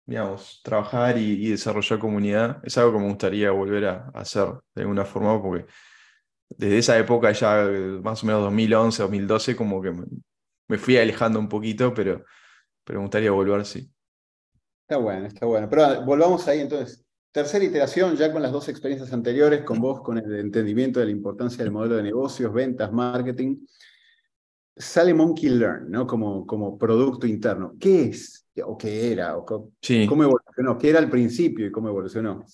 [0.05, 4.47] digamos, trabajar y, y, desarrollar comunidad es algo que me gustaría volver a, a hacer
[4.75, 5.65] de alguna forma, porque
[6.49, 7.67] desde esa época ya
[8.03, 9.91] más o menos 2011, 2012, como que
[10.67, 12.23] me, fui alejando un poquito, pero,
[12.83, 13.89] pero me gustaría volver, sí.
[14.81, 15.67] Está bueno, está bueno.
[15.69, 17.03] Pero volvamos ahí entonces.
[17.31, 21.11] Tercera iteración, ya con las dos experiencias anteriores, con vos, con el entendimiento de la
[21.11, 23.57] importancia del modelo de negocios, ventas, marketing.
[24.75, 26.05] Sale Monkey Learn, ¿no?
[26.07, 27.73] Como, como producto interno.
[27.79, 28.47] ¿Qué es?
[28.63, 29.37] ¿O qué era?
[29.37, 30.05] O cómo, Sí.
[30.07, 30.77] ¿Cómo evolucionó?
[30.77, 32.45] ¿Qué era al principio y cómo evolucionó?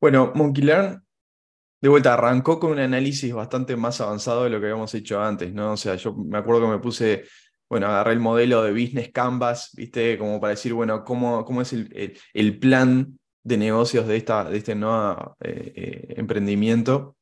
[0.00, 1.02] Bueno, Monkey Learn,
[1.80, 5.52] de vuelta, arrancó con un análisis bastante más avanzado de lo que habíamos hecho antes,
[5.52, 5.72] ¿no?
[5.72, 7.24] O sea, yo me acuerdo que me puse,
[7.68, 10.18] bueno, agarré el modelo de Business Canvas, ¿viste?
[10.18, 14.44] Como para decir, bueno, cómo, cómo es el, el- el plan de negocios de, esta,
[14.50, 17.16] de este nuevo eh, eh, emprendimiento.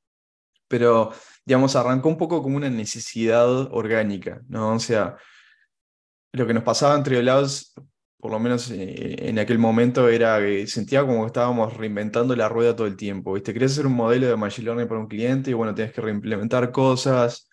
[0.68, 1.12] Pero,
[1.48, 4.74] digamos, arrancó un poco como una necesidad orgánica, ¿no?
[4.74, 5.16] O sea,
[6.32, 7.72] lo que nos pasaba entre lados,
[8.18, 12.50] por lo menos eh, en aquel momento, era que sentía como que estábamos reinventando la
[12.50, 13.32] rueda todo el tiempo.
[13.32, 13.54] ¿viste?
[13.54, 16.70] Querías hacer un modelo de Machine Learning para un cliente y bueno, tenías que reimplementar
[16.70, 17.48] cosas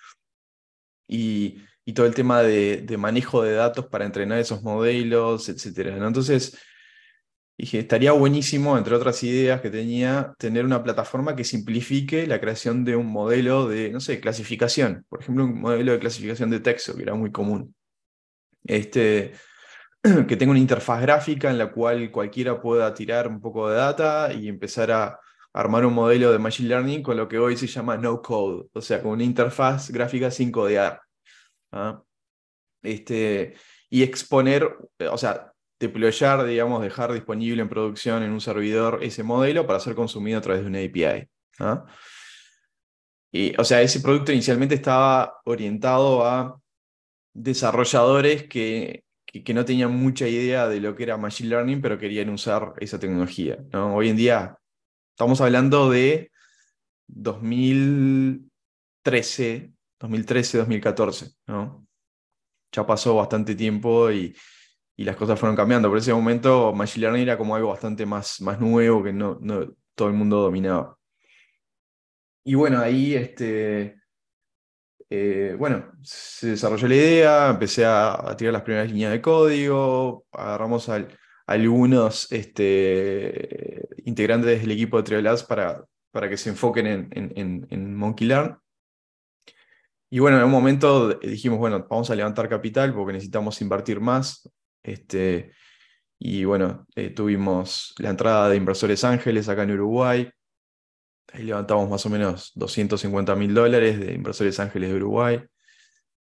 [1.07, 5.95] y, y todo el tema de, manejo de datos para entrenar esos modelos, etc.
[5.97, 6.07] ¿no?
[6.07, 6.57] Entonces,
[7.57, 12.83] dije, estaría buenísimo, entre otras ideas que tenía, tener una plataforma que simplifique la creación
[12.83, 15.05] de un modelo de, no sé, clasificación.
[15.09, 17.73] Por ejemplo, un modelo de clasificación de texto, que era muy común.
[18.63, 19.33] Este,
[20.27, 24.33] que tenga una interfaz gráfica en la cual cualquiera pueda tirar un poco de data
[24.33, 25.19] y empezar a
[25.53, 28.81] armar un modelo de Machine Learning con lo que hoy se llama no code, o
[28.81, 31.01] sea, con una interfaz gráfica sin codear.
[31.71, 32.03] ¿ah?
[32.83, 33.55] Este,
[33.89, 34.69] y exponer,
[35.09, 39.95] o sea, deployar, digamos, dejar disponible en producción en un servidor ese modelo para ser
[39.95, 41.29] consumido a través de una API.
[43.31, 46.57] Y, o sea, ese producto inicialmente estaba orientado a
[47.33, 52.29] desarrolladores que, que, no tenían mucha idea de lo que era Machine Learning, pero querían
[52.29, 53.57] usar esa tecnología.
[53.73, 53.93] ¿no?
[53.95, 54.57] Hoy en día
[55.11, 56.31] estamos hablando de
[57.07, 61.31] 2013, 2013, 2014.
[61.47, 61.85] ¿no?
[62.71, 64.33] Ya pasó bastante tiempo y,
[64.97, 65.89] y las cosas fueron cambiando.
[65.89, 69.39] Por ese momento Machine Learning era como algo bastante más, más nuevo que no,
[69.95, 70.97] todo el mundo dominaba.
[72.43, 73.97] Y bueno, ahí este,
[75.09, 80.87] eh, bueno, se desarrolló la idea, empecé a, tirar las primeras líneas de código, agarramos
[80.89, 81.07] al,
[81.47, 87.67] algunos este, integrantes del equipo de Triolabs para, para que se enfoquen en, en, en,
[87.69, 88.59] en Monkey Learn.
[90.09, 94.49] Y bueno, en un momento dijimos, bueno, vamos a levantar capital porque necesitamos invertir más.
[94.85, 95.51] Este,
[96.19, 100.29] y bueno, eh, tuvimos la entrada de Inversores Ángeles acá en Uruguay.
[101.33, 105.43] Ahí levantamos más o menos 250 mil dólares de Inversores Ángeles de Uruguay.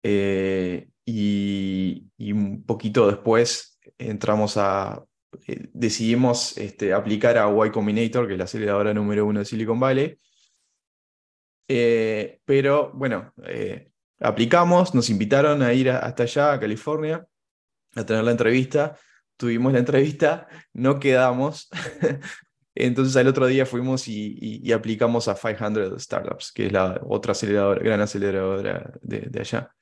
[0.03, 5.03] Eh, y, un poquito después entramos a,
[5.47, 9.81] eh, decidimos este, aplicar a Y Combinator, que es la aceleradora número uno de Silicon
[9.81, 10.17] Valley.
[12.45, 13.33] Pero bueno,
[14.21, 17.27] aplicamos, nos invitaron a ir hasta allá, a California,
[17.94, 18.96] a tener la entrevista.
[19.37, 21.68] Tuvimos la entrevista, no quedamos.
[22.74, 27.83] Entonces al otro día fuimos y, aplicamos a 500 Startups, que es la otra aceleradora,
[27.83, 29.74] gran aceleradora de, allá.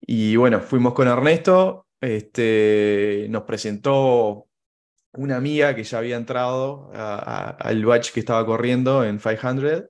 [0.00, 4.48] Y bueno, fuimos con Ernesto, este, nos presentó
[5.14, 9.84] una amiga que ya había entrado al batch que estaba corriendo en 500.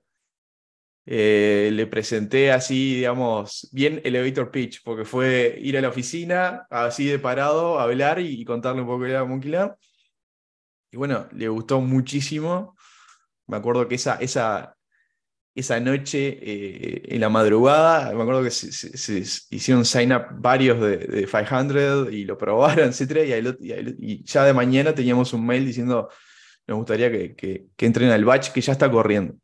[1.05, 7.05] Eh, le presenté así, digamos, bien elevator pitch, porque fue ir a la oficina, así
[7.05, 9.53] de parado, a hablar y, contarle un poco de la Monkey.
[10.91, 12.75] Y bueno, le gustó muchísimo.
[13.47, 14.77] Me acuerdo que esa, esa,
[15.55, 20.97] esa noche, eh, en la madrugada, me acuerdo que se, hicieron sign up varios de,
[20.97, 23.27] de, 500 y lo probaron, etc.
[23.27, 26.09] Y, ahí, y, ahí, y, ya de mañana teníamos un mail diciendo,
[26.67, 29.35] nos gustaría que, que, que entren al batch que ya está corriendo.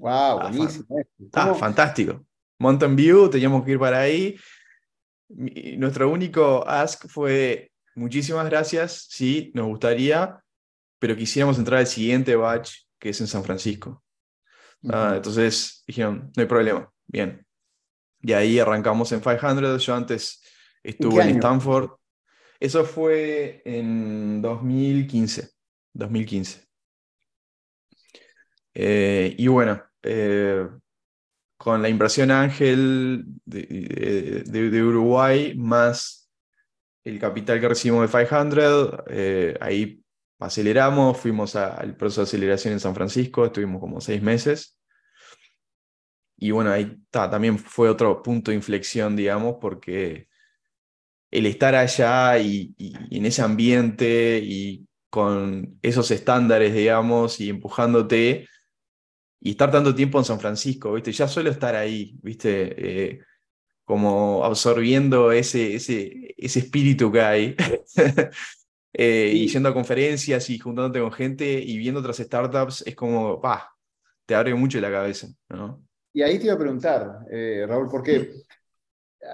[0.00, 0.10] ¡Wow!
[0.10, 0.86] Ah, buenísimo.
[1.34, 2.24] Ah, fantástico.
[2.58, 4.36] Mountain View, teníamos que ir para ahí.
[5.28, 10.42] Nuestro único ask fue, muchísimas gracias, sí, nos gustaría,
[10.98, 14.02] pero quisiéramos entrar al siguiente batch que es en San Francisco.
[14.82, 14.94] Uh -huh.
[14.94, 17.46] ah, entonces dijeron, no hay problema, bien.
[18.22, 20.42] Y ahí arrancamos en 500, yo antes
[20.82, 21.90] estuve en, en Stanford.
[22.58, 25.50] Eso fue en 2015,
[25.94, 26.66] 2015.
[28.74, 30.66] Eh, y bueno, eh,
[31.56, 36.30] con la inversión Ángel de, de, de, Uruguay más
[37.04, 40.02] el capital que recibimos de 500, eh, ahí
[40.38, 44.78] aceleramos, fuimos a, al proceso de aceleración en San Francisco, estuvimos como seis meses.
[46.38, 50.28] Y bueno, ahí ta, también fue otro punto de inflexión, digamos, porque
[51.30, 58.48] el estar allá y, y, en ese ambiente y con esos estándares, digamos, y empujándote,
[59.40, 61.12] y estar tanto tiempo en San Francisco, ¿viste?
[61.12, 63.10] Ya suelo estar ahí, ¿viste?
[63.12, 63.20] Eh,
[63.84, 67.56] como absorbiendo ese, ese, ese espíritu que hay.
[68.92, 73.40] eh, y yendo a conferencias y juntándote con gente y viendo otras startups, es como,
[73.40, 73.74] pa,
[74.26, 75.82] te abre mucho la cabeza, ¿no?
[76.12, 78.32] Y ahí te iba a preguntar, eh, Raúl, porque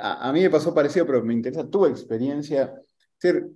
[0.00, 2.72] a, a, mí me pasó parecido, pero me interesa tu experiencia.
[3.18, 3.46] Ser,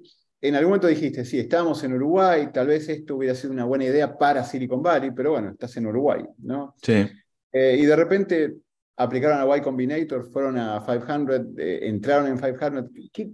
[0.42, 3.85] en algún momento dijiste, sí, estábamos en Uruguay, tal vez esto hubiera sido una buena
[3.85, 6.74] idea para Silicon Valley, pero bueno, estás en Uruguay, ¿no?
[6.83, 7.07] Sí.
[7.53, 8.55] Eh, y de repente
[8.96, 12.90] aplicaron a Y Combinator, fueron a 500, eh, entraron en 500.
[13.12, 13.31] ¿Qué,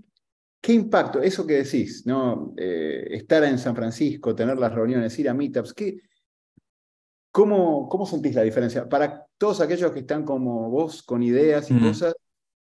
[0.61, 1.23] ¿Qué, impacto?
[1.23, 2.55] Eso que decís, ¿no?
[2.57, 6.01] Eh, estar en San Francisco, tener las reuniones, ir a meetups, ¿qué,
[7.31, 8.89] cómo, ¿cómo sentís la diferencia?
[8.89, 11.81] Para todos aquellos que están como vos, con ideas y mm.
[11.87, 12.17] cosas,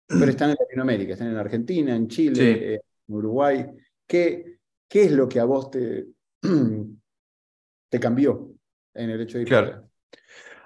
[0.06, 2.74] pero están en Latinoamérica, están en Argentina, en Chile, sí.
[3.08, 3.66] en Uruguay.
[4.08, 6.06] ¿Qué, ¿Qué es lo que a vos te,
[7.90, 8.50] te cambió
[8.94, 9.88] en el hecho de ir claro.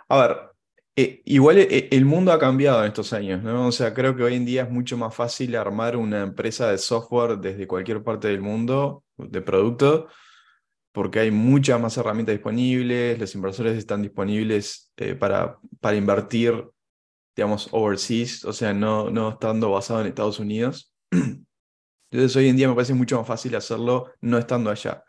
[0.08, 0.36] A ver,
[0.96, 3.68] eh, igual eh, el mundo ha cambiado en estos años, ¿no?
[3.68, 6.78] O sea, creo que hoy en día es mucho más fácil armar una empresa de
[6.78, 10.08] software desde cualquier parte del mundo, de producto,
[10.92, 16.68] porque hay muchas más herramientas disponibles, los inversores están disponibles eh, para, para invertir,
[17.34, 20.94] digamos, overseas, o sea, no, no estando basado en Estados Unidos.
[22.12, 25.02] Entonces hoy en día me parece mucho más fácil hacerlo no estando allá.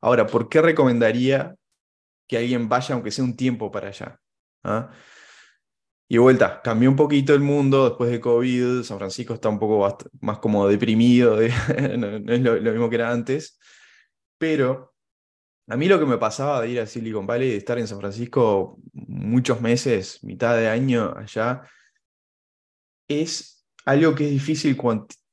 [0.00, 1.54] Ahora, ¿por qué recomendaría
[2.26, 4.18] que alguien vaya aunque sea un tiempo para allá?
[4.64, 4.90] ¿Ah?
[6.08, 9.98] Y vuelta, cambió un poquito el mundo después de COVID, San Francisco está un poco
[10.20, 11.36] más como deprimido,
[11.98, 13.58] no, es lo, mismo que era antes,
[14.38, 14.94] pero
[15.66, 17.98] a mí lo que me pasaba de ir a Silicon Valley, de estar en San
[17.98, 21.62] Francisco muchos meses, mitad de año allá,
[23.08, 24.76] es algo que es difícil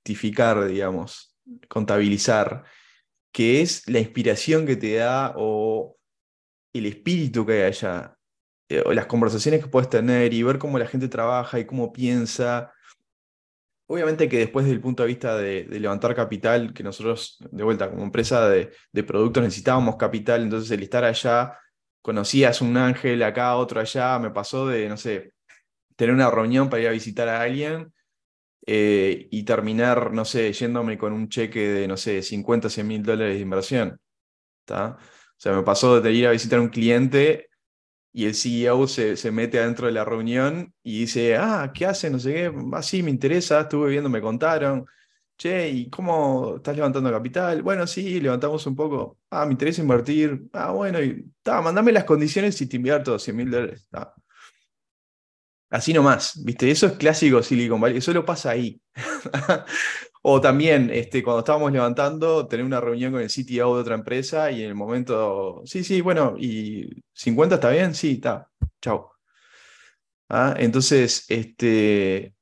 [0.03, 1.35] cuantificar, digamos,
[1.69, 2.63] contabilizar,
[3.31, 5.97] que es la inspiración que te da o
[6.73, 8.17] el espíritu que hay allá,
[8.69, 11.93] eh, o las conversaciones que puedes tener y ver cómo la gente trabaja y cómo
[11.93, 12.73] piensa.
[13.87, 17.89] Obviamente que después del punto de vista de, de levantar capital, que nosotros, de vuelta,
[17.89, 21.57] como empresa de, de, productos necesitábamos capital, entonces el estar allá,
[22.01, 25.33] conocías un ángel acá, otro allá, me pasó de, no sé,
[25.95, 27.92] tener una reunión para ir a visitar a alguien
[28.65, 33.03] eh, y terminar, no sé, yéndome con un cheque de, no sé, 50, 100 mil
[33.03, 33.99] dólares de inversión.
[34.65, 34.97] ¿tá?
[34.99, 37.49] O sea, me pasó de ir a visitar a un cliente
[38.13, 42.09] y el CEO se, se, mete adentro de la reunión y dice, ah, ¿qué hace?
[42.09, 44.85] No sé qué, ah, sí, me interesa, estuve viendo, me contaron.
[45.37, 47.63] Che, ¿y cómo estás levantando capital?
[47.63, 49.19] Bueno, sí, levantamos un poco.
[49.31, 50.47] Ah, me interesa invertir.
[50.53, 53.89] Ah, bueno, y ta, mandame las condiciones y te invierto 100 mil dólares.
[55.73, 56.69] Así nomás, ¿viste?
[56.69, 58.79] Eso es clásico Silicon Valley, eso lo pasa ahí.
[60.25, 64.49] O también, este, cuando estábamos levantando, tener una reunión con el CTO de otra empresa
[64.51, 67.93] y en el momento, sí, sí, bueno, ¿y 50 está bien?
[67.93, 68.49] Sí, está,
[68.81, 69.11] chao.
[70.29, 70.55] ¿Ah?
[70.57, 72.33] Entonces, este,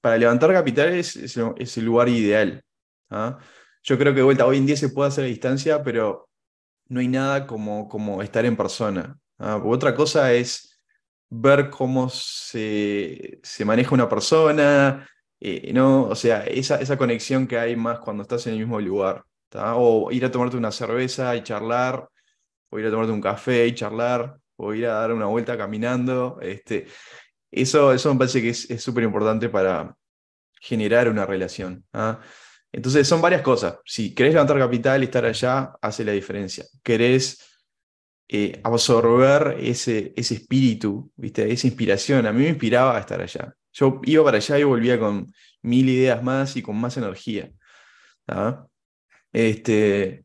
[0.00, 1.36] para levantar capitales es,
[1.76, 2.62] el lugar ideal.
[3.10, 3.38] ¿ah?
[3.82, 6.28] Yo creo que de vuelta, hoy en día se puede hacer a distancia, pero
[6.88, 9.18] no hay nada como, como estar en persona.
[9.38, 9.60] ¿ah?
[9.64, 10.73] Otra cosa es
[11.30, 15.08] ver cómo se, se maneja una persona,
[15.40, 16.04] eh, ¿no?
[16.04, 20.10] O sea, esa, esa conexión que hay más cuando estás en el mismo lugar, o
[20.10, 22.08] ir a tomarte una cerveza y charlar,
[22.70, 26.38] o ir a tomarte un café y charlar, o ir a dar una vuelta caminando,
[26.40, 26.86] este,
[27.50, 29.96] eso, eso me parece que es súper importante para
[30.60, 31.84] generar una relación.
[31.92, 32.20] ¿ah?
[32.72, 33.78] Entonces son varias cosas.
[33.84, 36.64] Si querés levantar capital y estar allá, hace la diferencia.
[36.82, 37.38] Querés
[38.36, 41.52] eh, absorber ese, ese espíritu, ¿viste?
[41.52, 42.26] esa inspiración.
[42.26, 43.54] A mí me inspiraba a estar allá.
[43.72, 47.52] Yo iba para allá y volvía con mil ideas más y con más energía.
[49.32, 50.24] Este,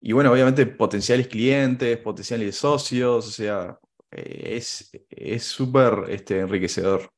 [0.00, 3.78] y bueno, obviamente potenciales clientes, potenciales socios, o sea,
[4.10, 7.08] es súper este, enriquecedor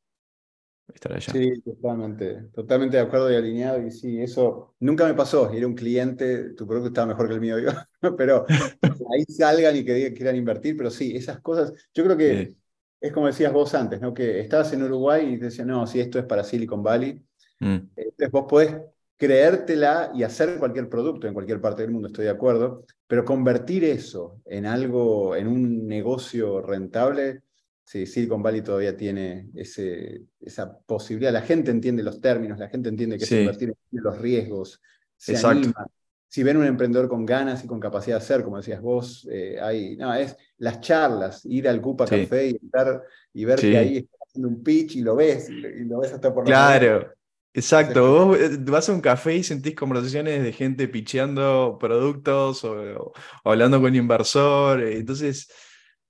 [0.95, 1.33] estar allá.
[1.33, 3.87] Sí, totalmente, totalmente de acuerdo y alineado.
[3.87, 5.51] Y sí, eso nunca me pasó.
[5.53, 7.57] Era un cliente, tu producto estaba mejor que el mío,
[8.03, 10.77] yo, pero ahí salgan y que quieran invertir.
[10.77, 12.57] Pero sí, esas cosas, yo creo que sí
[13.01, 14.13] es como decías vos antes, ¿no?
[14.13, 17.25] que estabas en Uruguay y te decían, no, si esto es para Silicon Valley,
[17.61, 17.79] mm.
[17.97, 18.77] entonces vos podés
[19.17, 23.85] creértela y hacer cualquier producto en cualquier parte del mundo, estoy de acuerdo, pero convertir
[23.85, 27.43] eso en algo, en un negocio rentable,
[27.91, 32.89] sí, Silicon Valley todavía tiene ese, esa posibilidad, la gente entiende los términos, la gente
[32.89, 33.35] entiende que sí.
[33.35, 34.81] es invertir en los riesgos,
[35.17, 35.59] se Exacto.
[35.59, 35.87] anima,
[36.29, 39.59] si ven un emprendedor con ganas y con capacidad de hacer, como decías vos, eh,
[39.61, 42.21] hay, no, es las charlas, ir al Cupa sí.
[42.21, 43.03] Café y, estar,
[43.35, 43.73] y ver sí.
[43.73, 47.13] que ahí está haciendo un pitch y lo ves, y lo ves hasta por Claro,
[47.53, 48.27] exacto.
[48.27, 53.13] Vos eh, vas a un café y sentís conversaciones de gente pitcheando productos o,
[53.43, 54.81] hablando con inversor.
[54.81, 55.51] Eh, entonces,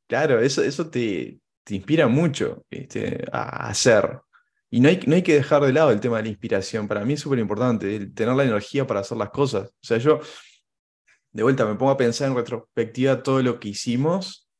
[0.06, 1.40] claro, eso, eso te,
[1.70, 4.18] te inspira mucho este, a hacer.
[4.70, 6.88] Y no hay, no hay que dejar de lado el tema de la inspiración.
[6.88, 9.68] Para mí es súper importante, tener la energía para hacer las cosas.
[9.68, 10.18] O sea, yo,
[11.30, 14.50] de vuelta, me pongo a pensar en retrospectiva todo lo que hicimos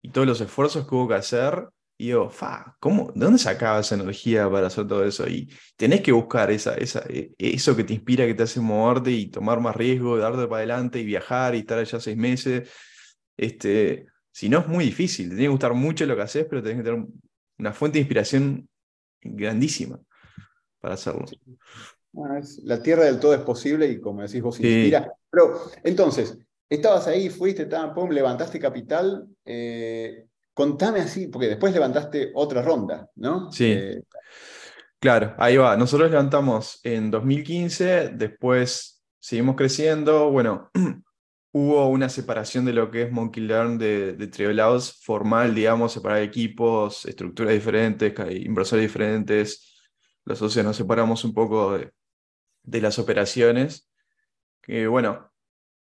[0.00, 1.68] y todos los esfuerzos que hubo que hacer.
[1.98, 3.12] Y yo, fa, ¿cómo?
[3.14, 5.28] ¿De dónde sacaba esa energía para hacer todo eso?
[5.28, 9.10] Y tenés que buscar esa, esa, e, eso que te inspira, que te hace moverte
[9.10, 12.70] y tomar más riesgo, darte para adelante y viajar y estar allá seis meses.
[13.36, 15.28] Este, si no, es muy difícil.
[15.28, 17.06] Te tiene que gustar mucho lo que haces, pero tenés que tener
[17.58, 18.68] una fuente de inspiración
[19.20, 20.00] grandísima
[20.80, 21.26] para hacerlo.
[22.64, 25.12] la tierra del todo es posible y como decís vos, inspira.
[25.30, 29.28] Pero entonces, estabas ahí, fuiste, pum, levantaste capital.
[29.44, 33.52] Eh, contame así, porque después levantaste otra ronda, ¿no?
[33.52, 33.72] Sí.
[33.72, 34.02] Eh,
[34.98, 35.76] claro, ahí va.
[35.76, 40.30] Nosotros levantamos en 2015, después seguimos creciendo.
[40.30, 40.70] Bueno,
[41.52, 47.04] hubo una separación de lo que es Monkey Learn de, de formal, digamos, separar equipos,
[47.04, 49.82] estructuras diferentes, inversores diferentes.
[50.24, 53.88] Los socios nos separamos un poco de, las operaciones.
[54.62, 55.30] Que bueno,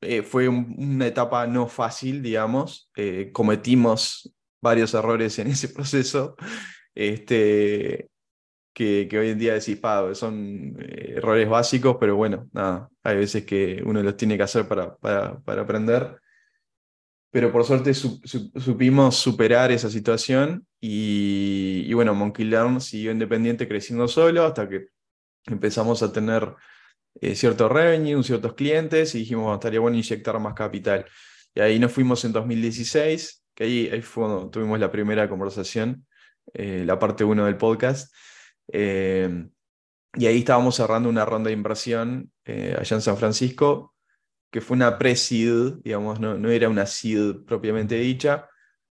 [0.00, 2.90] eh, fue una etapa no fácil, digamos.
[2.96, 6.36] Eh, cometimos varios errores en ese proceso.
[6.94, 8.10] Este,
[8.74, 9.80] que, hoy en día decís,
[10.14, 14.66] son eh, errores básicos, pero bueno, nada, hay veces que uno los tiene que hacer
[14.66, 16.18] para, para, para aprender.
[17.30, 24.08] Pero por suerte supimos superar esa situación y, y, bueno, Monkey Learn siguió independiente creciendo
[24.08, 24.86] solo hasta que
[25.46, 26.54] empezamos a tener
[27.20, 31.04] eh, cierto revenue, ciertos clientes y dijimos, estaría bueno inyectar más capital.
[31.54, 36.06] Y ahí nos fuimos en 2016, que ahí, ahí fue tuvimos la primera conversación,
[36.52, 38.12] eh, la parte 1 del podcast.
[38.72, 39.46] Eh,
[40.14, 43.94] y ahí estábamos cerrando una ronda de inversión eh, allá en San Francisco,
[44.50, 48.48] que fue una pre-seed, digamos, no, no, era una seed propiamente dicha.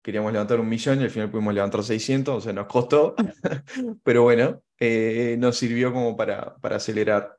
[0.02, 3.16] Queríamos levantar un millón y al final pudimos levantar 600, o sea, nos costó,
[4.04, 7.38] pero bueno, eh, nos sirvió como para, para acelerar.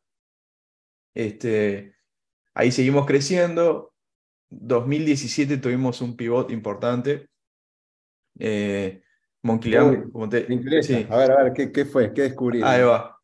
[1.14, 1.94] Este,
[2.54, 3.92] ahí seguimos creciendo.
[4.50, 7.28] 2017 tuvimos un pivot importante.
[8.38, 9.02] Eh,
[9.42, 9.72] Monkey
[10.12, 10.46] como te...
[11.08, 12.12] A ver, a ver, ¿qué, qué fue?
[12.12, 12.62] ¿Qué descubrí?
[12.62, 13.15] Ahí va.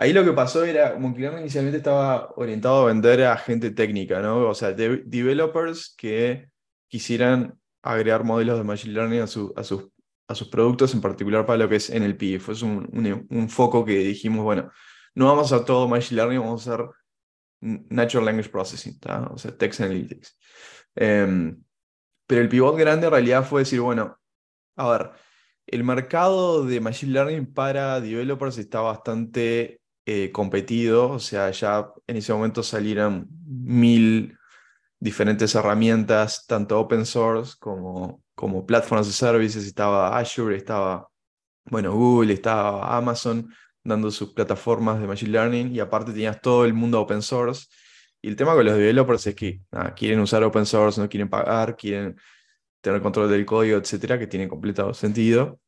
[0.00, 4.48] Ahí lo que pasó era, Monkey inicialmente estaba orientado a vender a gente técnica, ¿no?
[4.48, 6.50] O sea, developers que
[6.86, 11.58] quisieran agregar modelos de Machine Learning a, a, sus, a sus productos, en particular para
[11.58, 12.38] lo que es NLP.
[12.38, 14.70] Fue un, un, foco que dijimos, bueno,
[15.16, 16.86] no vamos a todo Machine Learning, vamos a hacer
[17.60, 19.00] Natural Language Processing,
[19.32, 20.38] o sea, Text Analytics.
[20.94, 21.60] Em,
[22.24, 24.16] pero el pivot grande en realidad fue decir, bueno,
[24.76, 25.10] a ver,
[25.66, 29.77] el mercado de Machine Learning para developers está bastante
[30.10, 34.38] eh, competido, o sea, ya en ese momento salieron mil
[34.98, 41.10] diferentes herramientas, tanto open source como, como platforms de services, estaba Azure, estaba,
[41.66, 43.52] bueno, Google, estaba Amazon
[43.84, 47.66] dando sus plataformas de Machine Learning y aparte tenías todo el mundo open source.
[48.22, 49.60] Y el tema con los developers es que
[49.94, 52.16] quieren usar open source, no quieren pagar, quieren
[52.80, 55.60] tener control del código, etcétera, que tiene completo sentido.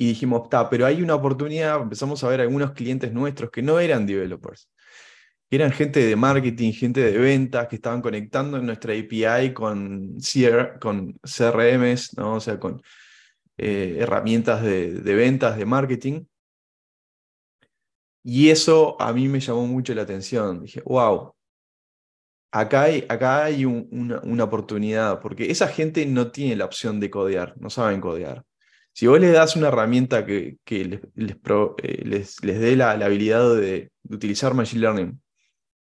[0.00, 3.78] Y dijimos, está, pero hay una oportunidad, empezamos a ver algunos clientes nuestros que no
[3.78, 4.70] eran developers,
[5.50, 12.16] eran gente de marketing, gente de ventas, que estaban conectando en nuestra API con, CRMs,
[12.16, 12.36] ¿no?
[12.36, 12.80] o sea, con
[13.58, 16.24] eh, herramientas de, ventas, de marketing.
[18.24, 20.62] Y eso a mí me llamó mucho la atención.
[20.62, 21.34] Dije, wow,
[22.52, 27.54] acá hay, acá hay una, oportunidad, porque esa gente no tiene la opción de codear,
[27.60, 28.46] no saben codear.
[28.92, 31.00] Si vos les das una herramienta que, eh,
[32.04, 35.22] les, dé la, la habilidad de, de, utilizar Machine Learning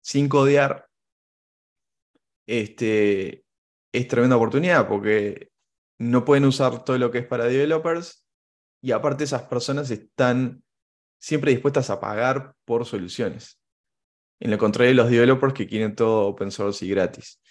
[0.01, 0.87] sin codear,
[2.47, 3.43] este,
[3.91, 5.49] es tremenda oportunidad porque
[5.99, 8.25] no pueden usar todo lo que es para developers
[8.81, 10.63] y aparte esas personas están
[11.19, 13.59] siempre dispuestas a pagar por soluciones.
[14.39, 17.41] En lo contrario de los developers que quieren todo open source y gratis.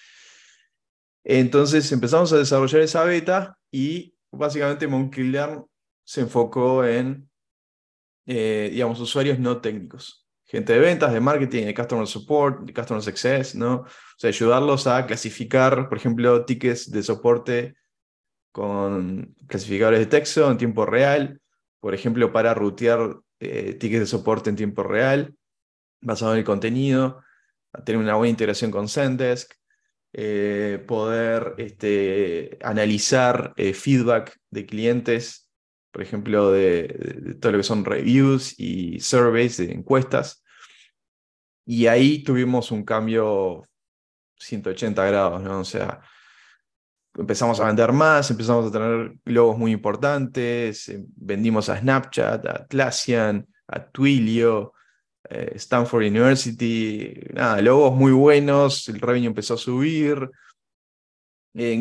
[1.23, 5.65] Entonces empezamos a desarrollar esa beta y básicamente Monkey Learn
[6.05, 7.29] se enfocó en,
[8.27, 10.27] eh, digamos, usuarios no técnicos.
[10.45, 13.75] Gente de ventas, de marketing, de customer support, de customer success, ¿no?
[13.83, 17.77] O sea, ayudarlos a clasificar, por ejemplo, tickets de soporte
[18.53, 21.41] con clasificadores de texto en tiempo real,
[21.81, 25.35] por ejemplo, para rutear eh, tickets de soporte en tiempo real,
[26.01, 27.23] basado en el contenido,
[27.85, 29.53] tener una buena integración con Zendesk,
[30.13, 35.51] eh, poder este, analizar eh, feedback de clientes,
[35.91, 40.43] por ejemplo, de, todo lo que son reviews y surveys de encuestas.
[41.67, 43.65] Y ahí tuvimos un cambio
[44.37, 45.47] 180 grados.
[45.47, 46.01] O sea,
[47.19, 52.53] empezamos a vender más, empezamos a tener logos muy importantes, eh, vendimos a Snapchat, a
[52.63, 54.73] Atlassian, a Twilio,
[55.31, 60.31] eh, Stanford University, nada, logos muy buenos, el revenue empezó a subir,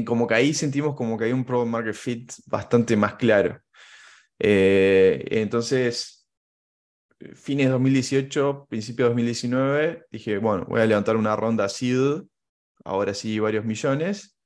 [0.06, 3.62] como que ahí sentimos como que hay un product market fit bastante más claro.
[4.40, 6.28] Eh, entonces,
[7.34, 12.24] fines de 2018, principio de 2019, dije, bueno, voy a levantar una ronda SEED,
[12.84, 14.38] ahora sí varios millones.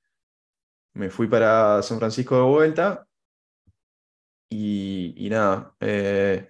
[0.94, 3.08] Me fui para San Francisco de vuelta
[4.50, 6.50] y, nada, eh,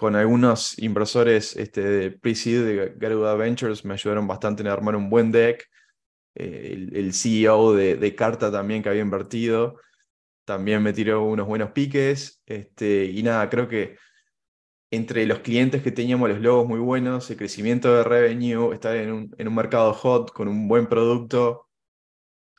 [0.00, 5.10] con algunos inversores este, de pre-seed de Garuda Ventures me ayudaron bastante en armar un
[5.10, 5.68] buen deck.
[6.34, 9.78] Eh, el, CEO de, Carta también que había invertido,
[10.46, 12.42] también me tiró unos buenos piques.
[12.46, 13.98] Este, y nada, creo que
[14.90, 19.12] entre los clientes que teníamos, los logos muy buenos, el crecimiento de revenue, estar en
[19.12, 21.68] un, en un mercado hot con un buen producto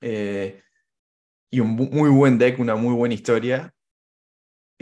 [0.01, 0.61] eh,
[1.49, 3.73] y un muy buen deck, una muy buena historia,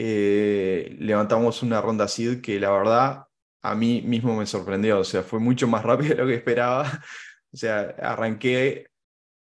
[0.02, 3.24] eh, levantamos una ronda SID que la verdad
[3.60, 7.02] a mí mismo me sorprendió, o sea, fue mucho más rápido de lo que esperaba.
[7.52, 8.88] O sea, arranqué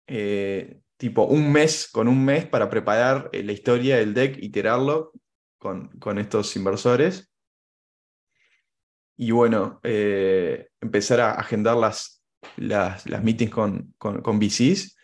[0.07, 5.11] eh, tipo un mes con un mes para preparar eh, la historia del deck, iterarlo
[5.59, 7.31] con, con estos inversores.
[9.15, 12.23] Y bueno, empezar a agendar las,
[12.55, 14.97] las, las meetings con, con, con VCs.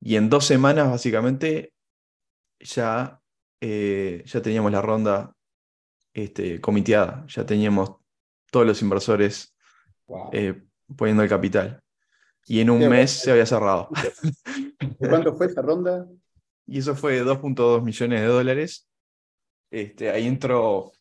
[0.00, 1.72] Y en dos semanas, básicamente,
[2.60, 3.20] ya
[3.66, 5.34] eh, ya teníamos la ronda
[6.12, 7.96] este, comiteada, ya teníamos
[8.50, 9.56] todos los inversores
[10.32, 10.62] eh,
[10.94, 11.82] poniendo el capital.
[12.46, 13.88] Y en un mes se había cerrado.
[14.98, 16.06] ¿Cuánto fue esa ronda?
[16.66, 18.86] Y eso fue 2.2 millones de dólares.
[19.70, 20.92] Este, ahí entró,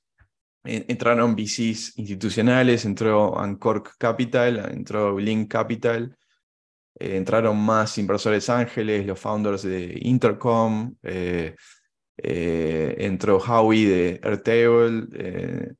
[0.63, 6.17] entraron VCs institucionales, entró Ancork Capital, entró Link Capital,
[6.97, 11.57] eh, entraron más inversores ángeles, los founders de Intercom, eh,
[12.17, 15.73] entró Howie de Airtable, eh,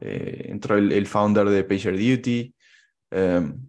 [0.00, 2.54] eh, entró el, founder de PagerDuty.
[3.10, 3.68] Em,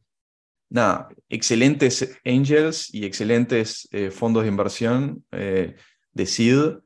[0.70, 6.80] nada, excelentes angels y excelentes fondos de inversión de seed.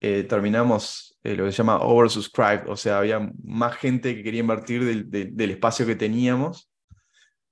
[0.00, 5.50] terminamos lo que se llama oversubscribed, o sea, había más gente que quería invertir del,
[5.50, 6.70] espacio que teníamos.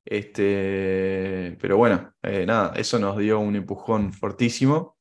[0.05, 4.94] Este, pero bueno, nada, eso nos dio un empujón fortísimo.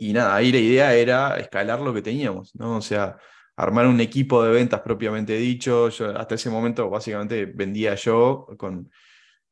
[0.00, 2.78] Y nada, ahí la idea era escalar lo que teníamos, ¿no?
[2.78, 3.18] O sea,
[3.54, 5.90] armar un equipo de ventas propiamente dicho.
[5.90, 8.90] Yo hasta ese momento básicamente vendía yo con,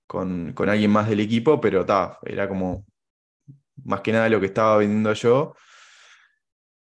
[0.06, 2.86] con, con alguien más del equipo, pero ta, era como
[3.84, 5.54] más que nada lo que estaba vendiendo yo.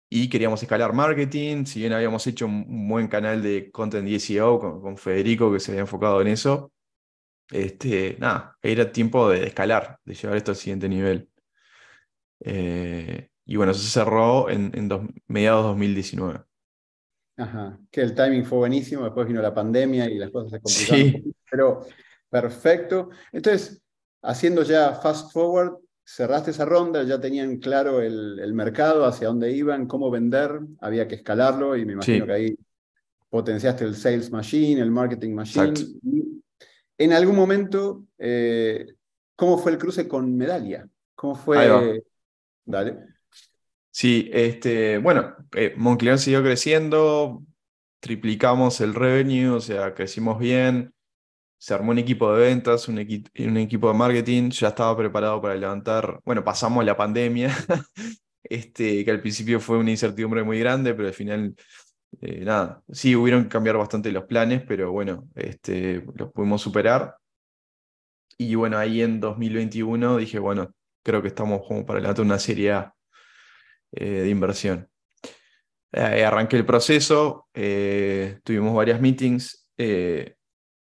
[0.08, 4.80] Y queríamos escalar marketing, si bien habíamos hecho un buen canal de content SEO con,
[4.82, 6.72] con Federico que se había enfocado en eso,
[7.50, 11.30] este, nada, era tiempo de escalar, de llevar esto al siguiente nivel.
[12.40, 16.40] Eh, y bueno, eso se cerró en, en mediados de 2019.
[17.36, 21.22] Ajá, que el timing fue buenísimo, después vino la pandemia y las cosas se complicaron.
[21.22, 21.34] Sí.
[21.50, 21.86] Pero
[22.28, 23.10] perfecto.
[23.32, 23.82] Entonces,
[24.22, 29.52] haciendo ya fast forward, cerraste esa ronda, ya tenían claro el, el mercado, hacia dónde
[29.52, 32.56] iban, cómo vender, había que escalarlo y me imagino que ahí
[33.28, 35.72] potenciaste el sales machine, el marketing machine.
[36.98, 38.94] en algún momento, eh,
[39.34, 40.86] ¿cómo fue el cruce con Medalia?
[41.14, 42.02] ¿Cómo fue?
[42.64, 43.11] Dale.
[43.94, 45.76] Sí, este, bueno, eh,
[46.16, 47.42] siguió creciendo,
[48.00, 50.94] triplicamos el revenue, o sea, crecimos bien,
[51.58, 55.54] se armó un equipo de ventas, un, un equipo de marketing, ya estaba preparado para
[55.56, 57.50] levantar, bueno, pasamos la pandemia,
[58.44, 61.54] este, que al principio fue una incertidumbre muy grande, pero al final,
[62.22, 67.16] eh, nada, sí, hubieron que cambiar bastante los planes, pero bueno, este, los pudimos superar.
[68.38, 72.72] Y bueno, ahí en 2021 dije, bueno, creo que estamos como para levantar una serie
[72.72, 72.94] A.
[73.92, 74.88] Eh, de inversión.
[75.92, 79.68] Eh, arranqué el proceso, eh, tuvimos varias meetings.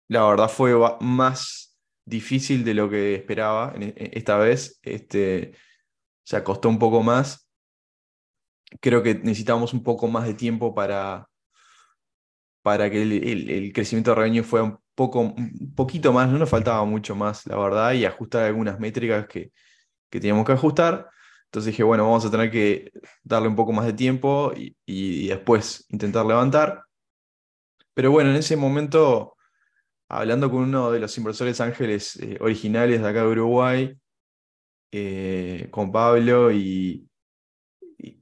[0.10, 4.80] la verdad fue más difícil de lo que esperaba esta vez.
[4.84, 5.54] Este,
[6.24, 7.50] se costó un poco más.
[8.82, 11.30] Creo que necesitamos un poco más de tiempo para,
[12.62, 16.84] para que el, crecimiento de revenue fuera un, poco, un poquito más, no nos faltaba
[16.84, 19.52] mucho más, la verdad, y ajustar algunas métricas que,
[20.10, 21.10] que teníamos que ajustar.
[21.48, 22.92] Entonces dije, bueno, vamos a tener que
[23.24, 26.84] darle un poco más de tiempo y, después intentar levantar.
[27.94, 29.36] Pero bueno, en ese momento,
[30.10, 33.98] hablando con uno de los inversores ángeles eh, originales de acá de Uruguay,
[34.92, 37.08] eh, con Pablo, y,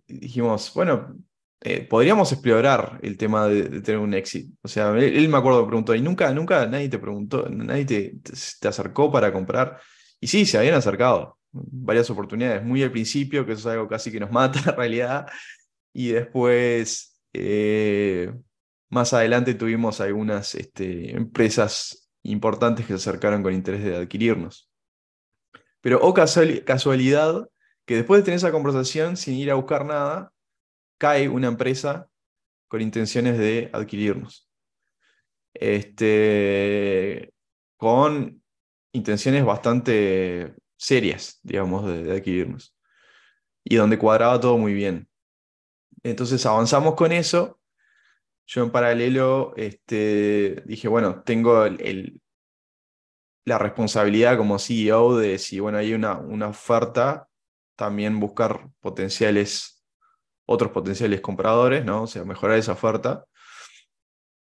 [0.08, 1.16] dijimos, bueno,
[1.62, 4.54] eh, podríamos explorar el tema de, tener un exit.
[4.62, 8.20] O sea, él, me acuerdo preguntó, y nunca, nunca nadie te preguntó, nadie te,
[8.60, 9.80] te acercó para comprar.
[10.20, 14.12] Y sí, se habían acercado varias oportunidades, muy al principio, que eso es algo casi
[14.12, 15.28] que nos mata en realidad,
[15.94, 18.34] y después, eh,
[18.90, 24.70] más adelante tuvimos algunas este, empresas importantes que se acercaron con interés de adquirirnos.
[25.82, 27.48] Pero, o oh casualidad,
[27.86, 30.32] que después de tener esa conversación, sin ir a buscar nada,
[30.98, 32.10] cae una empresa
[32.68, 34.50] con intenciones de adquirirnos.
[35.54, 37.32] Este,
[37.78, 38.42] con
[38.92, 42.76] intenciones bastante serias, digamos, de, adquirirnos.
[43.64, 45.08] Y donde cuadraba todo muy bien.
[46.04, 47.60] Entonces avanzamos con eso.
[48.46, 52.22] Yo en paralelo este, dije, bueno, tengo el,
[53.46, 57.28] la responsabilidad como CEO de si bueno, hay una, una oferta,
[57.76, 59.84] también buscar potenciales,
[60.46, 62.04] otros potenciales compradores, ¿no?
[62.04, 63.26] O sea, mejorar esa oferta.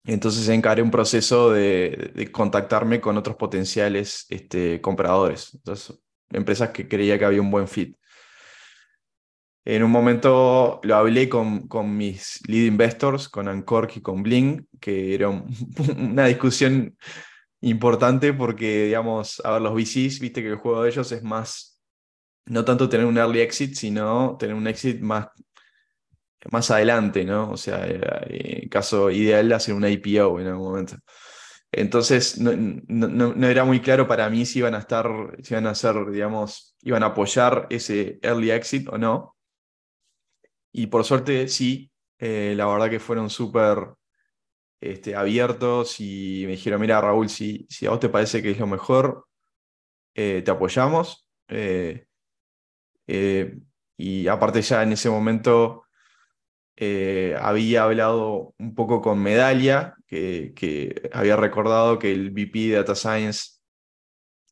[0.04, 5.54] Entonces encaré un proceso de, de contactarme con otros potenciales este, compradores.
[5.54, 6.00] Entonces,
[6.30, 7.96] empresas que creía que había un buen fit.
[9.64, 14.66] En un momento lo hablé con, con mis lead investors, con Ancork y con Bling,
[14.80, 15.28] que era
[15.98, 16.96] una discusión
[17.60, 21.80] importante porque, digamos, a ver, los VCs, viste que el juego de ellos es más,
[22.46, 25.28] no tanto tener un early exit, sino tener un exit más,
[26.50, 27.50] más adelante, ¿no?
[27.50, 30.96] O sea, eh, en caso ideal, hacer una IPO en algún momento.
[31.72, 32.52] Entonces, no,
[32.88, 35.06] no, no, era muy claro para mí si iban a estar,
[35.42, 39.36] si iban a hacer, digamos, iban a apoyar ese early exit o no.
[40.72, 43.78] Y por suerte sí, eh, la verdad que fueron súper
[44.80, 48.58] este, abiertos y me dijeron, mira Raúl, si, si a vos te parece que es
[48.58, 49.26] lo mejor,
[50.14, 51.28] eh, te apoyamos.
[51.48, 52.06] Eh,
[53.96, 55.84] y aparte ya en ese momento
[57.40, 63.60] había hablado un poco con Medalia, que, había recordado que el VP de Data Science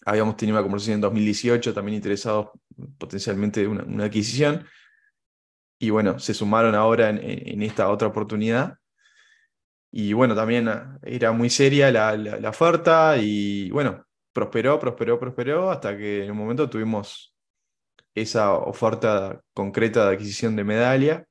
[0.04, 2.50] habíamos tenido una conversación en 2018, también interesados
[2.98, 4.64] potencialmente en una, una adquisición
[5.78, 8.78] y bueno, se sumaron ahora en, esta otra oportunidad.
[9.92, 15.96] Y bueno, también ah, era muy seria la, oferta y bueno, prosperó, prosperó, prosperó hasta
[15.96, 17.34] que en un momento tuvimos
[18.14, 21.26] esa oferta concreta de adquisición de medalla,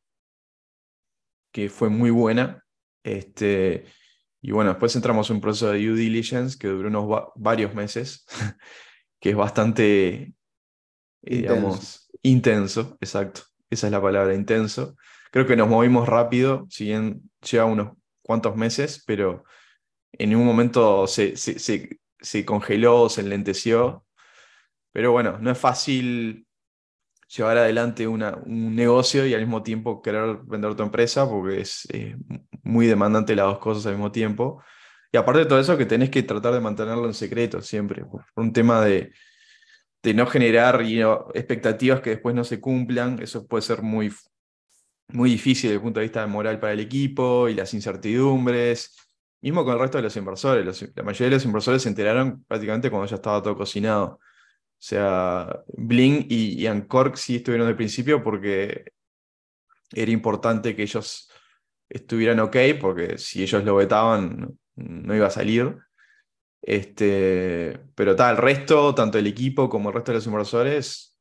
[1.51, 2.63] que fue muy buena.
[3.03, 3.85] Este,
[4.47, 8.25] y bueno, después entramos en un proceso de due diligence que duró unos varios meses,
[9.19, 10.33] que es bastante,
[11.21, 14.95] digamos, intenso, exacto esa es la palabra, intenso.
[15.31, 17.91] Creo que nos movimos rápido, si bien lleva unos
[18.21, 19.43] cuantos meses, pero
[20.13, 24.05] en un momento se, se, se, congeló, se enlenteció.
[24.91, 26.44] Pero bueno, no es fácil
[27.27, 31.87] llevar adelante una, un negocio y al mismo tiempo querer vender tu empresa porque es
[32.63, 34.63] muy demandante las dos cosas al mismo tiempo.
[35.11, 38.25] Y aparte de todo eso, que tenés que tratar de mantenerlo en secreto siempre, por
[38.35, 39.13] un tema de,
[40.03, 40.81] de no generar
[41.33, 43.21] expectativas que después no se cumplan.
[43.21, 44.13] Eso puede ser muy,
[45.07, 48.95] muy difícil desde el punto de vista moral para el equipo y las incertidumbres.
[49.41, 50.91] Mismo con el resto de los inversores.
[50.95, 54.19] la mayoría de los inversores se enteraron prácticamente cuando ya estaba todo cocinado.
[54.85, 58.91] O sea, Bling y, y Ancork sí estuvieron al principio porque
[59.91, 61.27] era importante que ellos
[61.89, 65.75] estuvieran ok, porque si ellos lo vetaban no iba a salir.
[66.61, 71.17] Este, pero tal, el resto, tanto el equipo como el resto de los inversores,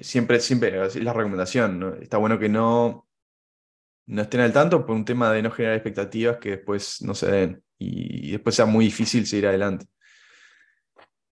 [0.00, 1.98] siempre, siempre es la recomendación.
[2.00, 3.08] Está bueno que no,
[4.06, 7.28] no estén al tanto por un tema de no generar expectativas que después no se
[7.28, 9.86] den y, después sea muy difícil seguir adelante.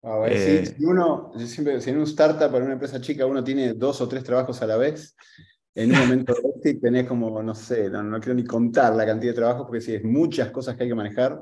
[0.02, 4.00] Eh, si, uno, siempre, si en un startup, en una empresa chica, uno tiene dos
[4.00, 5.16] o tres trabajos a la vez,
[5.76, 6.34] en un momento
[6.64, 9.82] de tenés como, no sé, no, no quiero ni contar la cantidad de trabajos porque
[9.82, 11.39] si es muchas cosas que hay que manejar,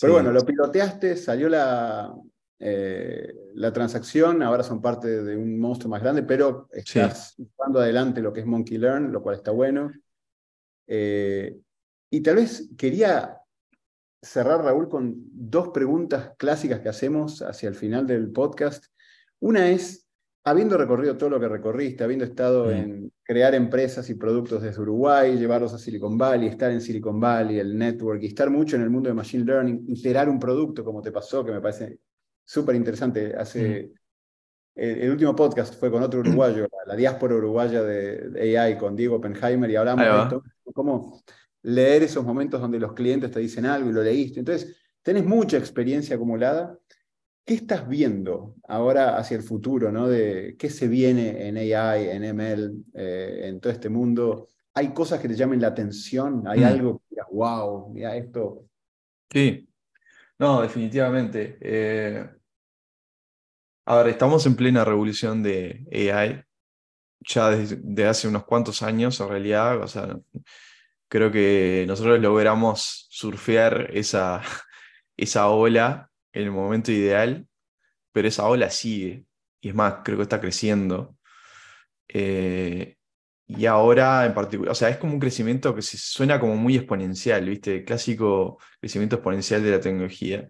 [0.00, 2.12] pero bueno, lo piloteaste, salió la,
[2.58, 8.20] eh, la transacción, ahora son parte de un monstruo más grande, pero estás llevando adelante
[8.20, 9.92] lo que es Monkey Learn, lo cual está bueno.
[10.86, 11.56] Eh,
[12.10, 13.38] y tal vez quería
[14.24, 18.86] cerrar, Raúl, con dos preguntas clásicas que hacemos hacia el final del podcast.
[19.40, 20.08] Una es,
[20.44, 25.36] habiendo recorrido todo lo que recorriste, habiendo estado en crear empresas y productos desde Uruguay,
[25.36, 28.90] llevarlos a Silicon Valley, estar en Silicon Valley, el network, y estar mucho en el
[28.90, 31.98] mundo de Machine Learning, iterar un producto como te pasó, que me parece
[32.44, 33.34] súper interesante.
[33.36, 33.92] Hace,
[34.74, 39.70] el, último podcast fue con otro uruguayo, la diáspora uruguaya de, AI, con Diego Oppenheimer,
[39.70, 41.22] y hablamos de esto, cómo
[41.64, 44.38] leer esos momentos donde los clientes te dicen algo y lo leíste.
[44.38, 46.78] Entonces, tenés mucha experiencia acumulada
[47.46, 49.92] ¿Qué estás viendo ahora hacia el futuro?
[49.92, 50.08] ¿no?
[50.08, 54.48] De ¿Qué se viene en AI, en ML, eh, en todo este mundo?
[54.72, 56.44] ¿Hay cosas que te llamen la atención?
[56.48, 56.64] ¿Hay mm.
[56.64, 58.64] algo que digas, wow, mira esto?
[59.30, 59.68] Sí,
[60.38, 61.58] no, definitivamente.
[61.60, 62.26] Eh,
[63.84, 66.42] a ver, estamos en plena revolución de AI,
[67.20, 70.18] ya desde, hace unos cuantos años en realidad, o sea,
[71.14, 74.42] creo que nosotros logramos surfear esa,
[75.16, 77.46] esa ola en el momento ideal,
[78.10, 79.24] pero esa ola sigue.
[79.60, 81.16] Y es más, creo que está creciendo.
[82.08, 82.96] Eh,
[83.46, 87.48] y ahora en particular, o sea, es como un crecimiento que suena como muy exponencial,
[87.48, 87.84] ¿viste?
[87.84, 90.48] Clásico crecimiento exponencial de la tecnología.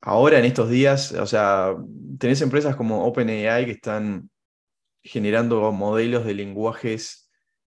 [0.00, 1.74] Ahora en estos días, o sea,
[2.18, 4.30] tenés empresas como OpenAI que están
[5.02, 7.21] generando modelos de lenguajes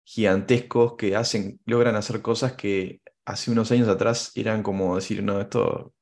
[0.04, 5.39] gigantescos que hacen, logran hacer cosas que hace unos años atrás eran como decir, no,
[5.39, 5.93] esto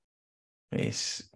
[0.71, 1.31] es,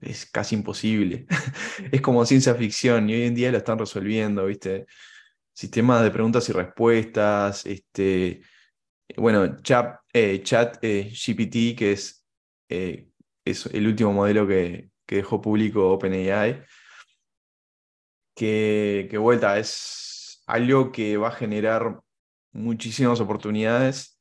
[0.00, 1.26] es casi imposible.
[1.92, 4.86] es como ciencia ficción y hoy en día lo están resolviendo, ¿viste?
[5.52, 8.42] Sistemas de preguntas y respuestas, este,
[9.16, 12.24] bueno, chat, eh, chat eh, GPT, que es,
[12.68, 13.08] eh,
[13.44, 16.62] es el último modelo que, que dejó público OpenAI,
[18.34, 20.17] que, que vuelta, es
[20.48, 22.00] algo que va a generar
[22.52, 24.18] muchísimas oportunidades.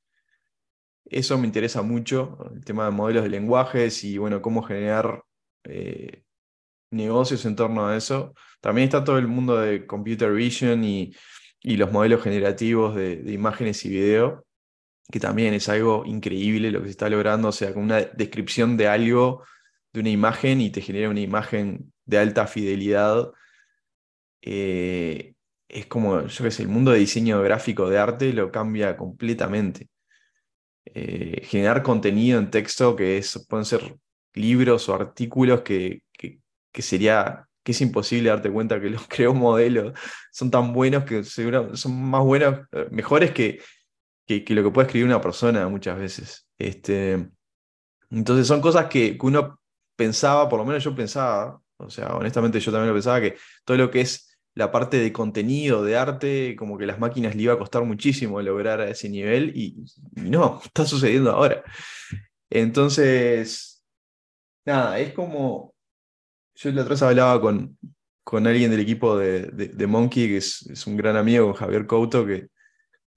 [1.05, 5.23] Eso me interesa mucho, el tema de modelos de lenguajes y bueno, cómo generar
[5.63, 6.23] eh,
[6.91, 8.33] negocios en torno a eso.
[8.59, 11.15] También está todo el mundo de computer vision y,
[11.63, 14.45] y los modelos generativos de, imágenes y video,
[15.09, 18.75] que también es algo increíble lo que se está logrando, o sea, con una descripción
[18.75, 19.45] de algo,
[19.93, 23.31] de una imagen y te genera una imagen de alta fidelidad
[24.41, 25.36] eh,
[25.69, 29.89] es como, yo qué sé, el mundo de diseño gráfico de arte lo cambia completamente.
[30.85, 33.97] Eh, generar contenido en texto que es, pueden ser
[34.33, 39.97] libros o artículos que, que, sería que es imposible darte cuenta que los creó modelos
[40.31, 43.59] son tan buenos que seguro, son más buenos, eh, mejores que,
[44.25, 46.47] que, lo que puede escribir una persona muchas veces.
[46.57, 47.29] Este,
[48.09, 49.59] entonces son cosas que, que uno
[49.95, 53.75] pensaba, por lo menos yo pensaba, o sea, honestamente yo también lo pensaba, que todo
[53.75, 54.26] lo que es
[54.57, 58.41] la parte de contenido, de arte, como que las máquinas le iba a costar muchísimo
[58.41, 59.85] lograr a ese nivel y,
[60.15, 61.63] no, está sucediendo ahora.
[62.49, 63.85] Entonces,
[64.65, 65.75] nada, es como,
[66.55, 67.77] yo la otra hablaba con,
[68.23, 72.47] con alguien del equipo de, Monkey, que es, un gran amigo, Javier Couto, que,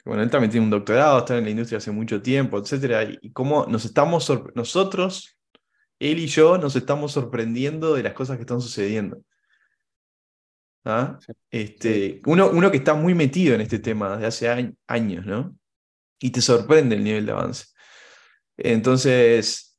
[0.05, 3.19] bueno, él también tiene un doctorado, está en la industria hace mucho tiempo, etc.
[3.23, 5.39] Y cómo nos estamos, nosotros,
[5.99, 9.23] él y yo, nos estamos sorprendiendo de las cosas que están sucediendo.
[10.85, 11.19] ¿Ah?
[11.51, 15.57] Este, uno, uno que está muy metido en este tema desde hace años, ¿no?
[16.21, 17.67] Y te sorprende el nivel de avance.
[18.57, 19.79] Entonces,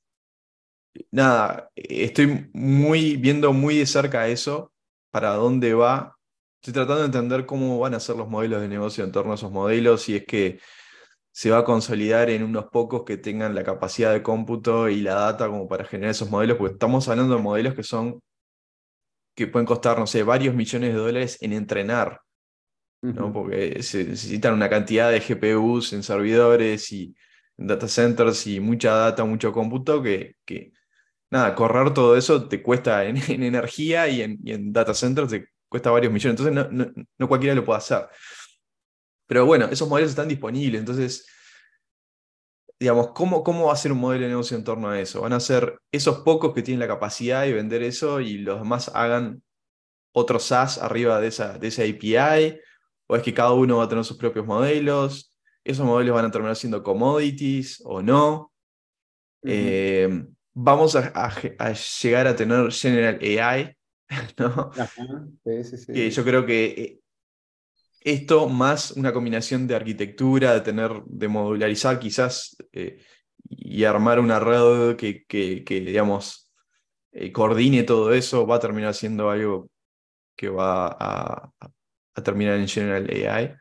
[1.11, 4.73] nada, estoy muy, viendo muy de cerca eso,
[5.11, 6.17] para dónde va.
[6.61, 9.35] Estoy tratando de entender cómo van a ser los modelos de negocio en torno a
[9.35, 10.59] esos modelos, si es que
[11.31, 15.15] se va a consolidar en unos pocos que tengan la capacidad de cómputo y la
[15.15, 18.21] data como para generar esos modelos, porque estamos hablando de modelos que son
[19.45, 22.21] que pueden costar, no sé, varios millones de dólares en entrenar,
[23.01, 23.33] ¿no?
[23.33, 27.15] Porque se necesitan una cantidad de GPUs en servidores y
[27.57, 30.71] en data centers y mucha data, mucho cómputo que, que
[31.31, 35.89] nada, correr todo eso te cuesta en, energía y en, en, data centers te cuesta
[35.91, 36.39] varios millones.
[36.39, 38.07] Entonces no, no, no cualquiera lo puede hacer.
[39.27, 41.25] Pero bueno, esos modelos están disponibles, entonces
[42.81, 45.21] digamos, ¿cómo, ¿cómo va a ser un modelo de negocio en torno a eso?
[45.21, 48.89] ¿Van a ser esos pocos que tienen la capacidad de vender eso y los demás
[48.95, 49.43] hagan
[50.13, 52.59] otro SaaS arriba de esa, de esa API?
[53.05, 55.37] ¿O es que cada uno va a tener sus propios modelos?
[55.63, 58.51] ¿Esos modelos van a terminar siendo commodities o no?
[59.43, 60.25] Eh,
[60.55, 61.31] ¿Vamos a,
[62.01, 63.77] llegar a tener General AI?
[64.39, 64.71] ¿no?
[65.93, 67.00] Que yo creo que eh,
[68.03, 72.97] esto más una combinación de arquitectura, de tener, de modularizar quizás eh,
[73.47, 76.51] y armar una red que, que, digamos,
[77.11, 79.69] eh, coordine todo eso, va a terminar siendo algo
[80.35, 81.51] que va a,
[82.23, 83.53] terminar en General AI.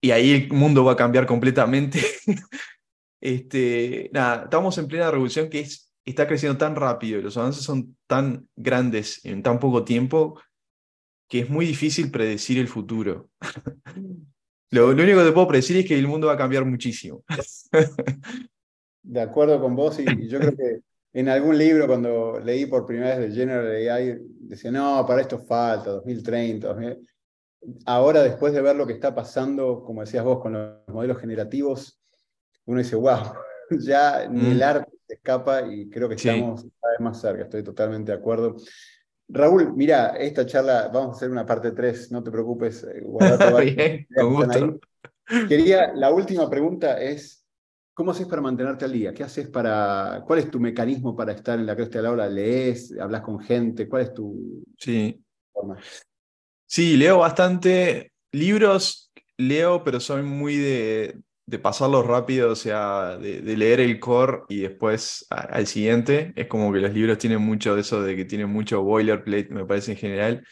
[0.00, 2.00] Y ahí el mundo va a cambiar completamente.
[3.20, 7.96] este, nada, estamos en plena revolución que es, está creciendo tan rápido los avances son
[8.06, 10.40] tan grandes en tan poco tiempo
[11.28, 13.28] que es muy difícil predecir el futuro.
[14.70, 17.22] lo, único que te puedo predecir es que el mundo va a cambiar muchísimo.
[19.02, 20.80] de acuerdo con vos, y yo creo que
[21.12, 25.38] en algún libro, cuando leí por primera vez de General AI, decía, no, para esto
[25.38, 26.76] falta, 2030.
[27.86, 32.00] Ahora, después de ver lo que está pasando, como decías vos, con los modelos generativos,
[32.66, 33.18] uno dice, wow,
[33.80, 34.62] ya ni el mm.
[34.62, 38.56] arte se escapa y creo que estamos cada vez más cerca, estoy totalmente de acuerdo.
[39.28, 42.84] Raúl, mira, esta charla, vamos a hacer una parte 3, no te preocupes.
[42.84, 43.02] Eh,
[43.76, 44.80] Bien, con gusto.
[45.46, 47.44] Quería, la última pregunta es,
[47.92, 49.12] ¿cómo haces para mantenerte al día?
[49.12, 52.28] ¿Qué haces para, cuál es tu mecanismo para estar en la cresta de la ola?
[52.28, 52.98] ¿Lees?
[52.98, 53.86] ¿Hablas con gente?
[53.86, 55.22] ¿Cuál es tu sí.
[55.52, 55.78] forma?
[56.66, 58.12] Sí, leo bastante.
[58.32, 64.42] Libros leo, pero soy muy de, de pasarlo rápido, o sea, de, leer el core
[64.50, 66.34] y después al siguiente.
[66.36, 69.64] Es como que los libros tienen mucho de eso, de que tienen mucho boilerplate, me
[69.64, 70.46] parece en general.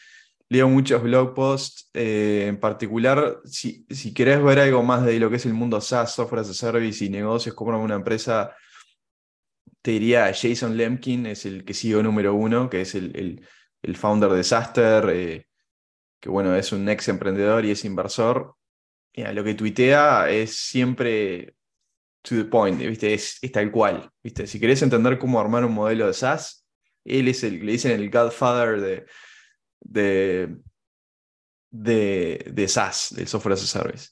[0.48, 5.28] leo muchos blog posts, eh, en particular, si, si querés ver algo más de lo
[5.28, 8.54] que es el mundo SaaS, software as a service y negocios, como una empresa,
[9.82, 13.44] te diría Jason Lemkin, es el que sigo número uno, que es el,
[13.82, 15.46] el, founder de Saster, eh,
[16.20, 18.56] que bueno, es un ex emprendedor y es inversor.
[19.16, 21.54] Lo que tuitea es siempre
[22.22, 23.14] to the point, ¿viste?
[23.14, 24.10] Es, tal cual.
[24.22, 24.46] ¿viste?
[24.46, 26.66] Si querés entender cómo armar un modelo de SaaS,
[27.04, 29.06] él es el, le dicen el godfather de,
[29.80, 30.56] de,
[31.70, 34.10] de, de SaaS, del software as a service.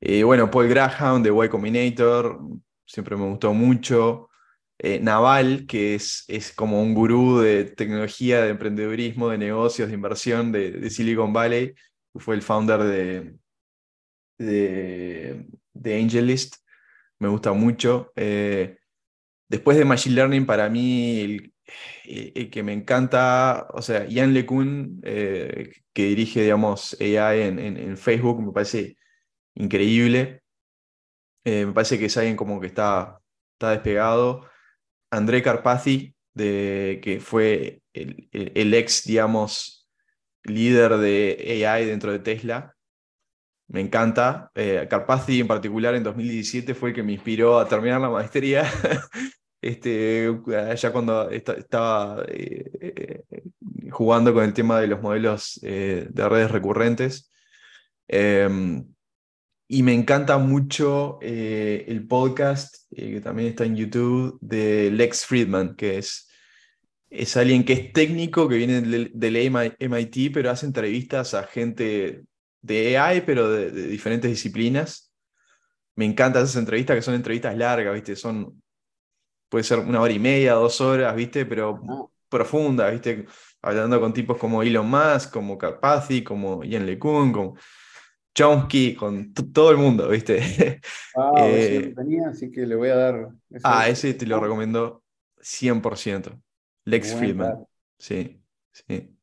[0.00, 2.40] Eh, bueno, Paul Graham de Y Combinator,
[2.84, 4.30] siempre me gustó mucho.
[4.78, 9.94] Eh, Naval, que es, es como un gurú de tecnología, de emprendedurismo, de negocios, de
[9.94, 11.74] inversión de, Silicon Valley,
[12.16, 13.34] fue el founder de,
[14.42, 16.56] de, de AngelList
[17.22, 18.12] me gusta mucho.
[18.16, 18.78] Eh,
[19.48, 21.52] después de Machine Learning, para mí,
[22.04, 28.42] el, que me encanta, o sea, Ian LeCun, eh, que dirige, digamos, AI en, Facebook,
[28.42, 28.96] me parece
[29.54, 30.42] increíble.
[31.44, 33.20] Eh, me parece que es alguien como que está,
[33.54, 34.48] está despegado.
[35.10, 39.88] André Carpazzi, de, que fue el, el ex, digamos,
[40.44, 42.74] líder de AI dentro de Tesla,
[43.72, 44.50] me encanta.
[44.54, 48.70] Eh, Carpazzi en particular en 2017 fue el que me inspiró a terminar la maestría.
[49.62, 50.30] este,
[50.76, 53.24] ya cuando estaba eh, eh,
[53.90, 57.32] jugando con el tema de los modelos de redes recurrentes.
[58.08, 58.86] Em,
[59.68, 65.96] y me encanta mucho el podcast, que también está en YouTube, de Lex Friedman, que
[65.96, 66.28] es,
[67.08, 69.36] es alguien que es técnico, que viene del, del
[69.78, 72.24] MIT, pero hace entrevistas a gente
[72.62, 75.12] de AI, pero de, diferentes disciplinas.
[75.94, 78.16] Me encantan esas entrevistas que son entrevistas largas, ¿viste?
[78.16, 78.62] Son,
[79.48, 81.44] puede ser una hora y media, dos horas, ¿viste?
[81.44, 83.26] Pero profundas, ¿viste?
[83.60, 87.56] Hablando con tipos como Elon Musk, como Carpathy, como Ian LeCun, como
[88.34, 90.80] Chomsky, con todo el mundo, ¿viste?
[91.14, 93.28] Ah, eh, tenía, así que le voy a dar...
[93.64, 95.02] ah, ese te lo recomiendo
[95.42, 96.40] 100%.
[96.86, 97.66] Lex Friedman.
[97.98, 98.40] Sí,
[98.72, 99.14] sí.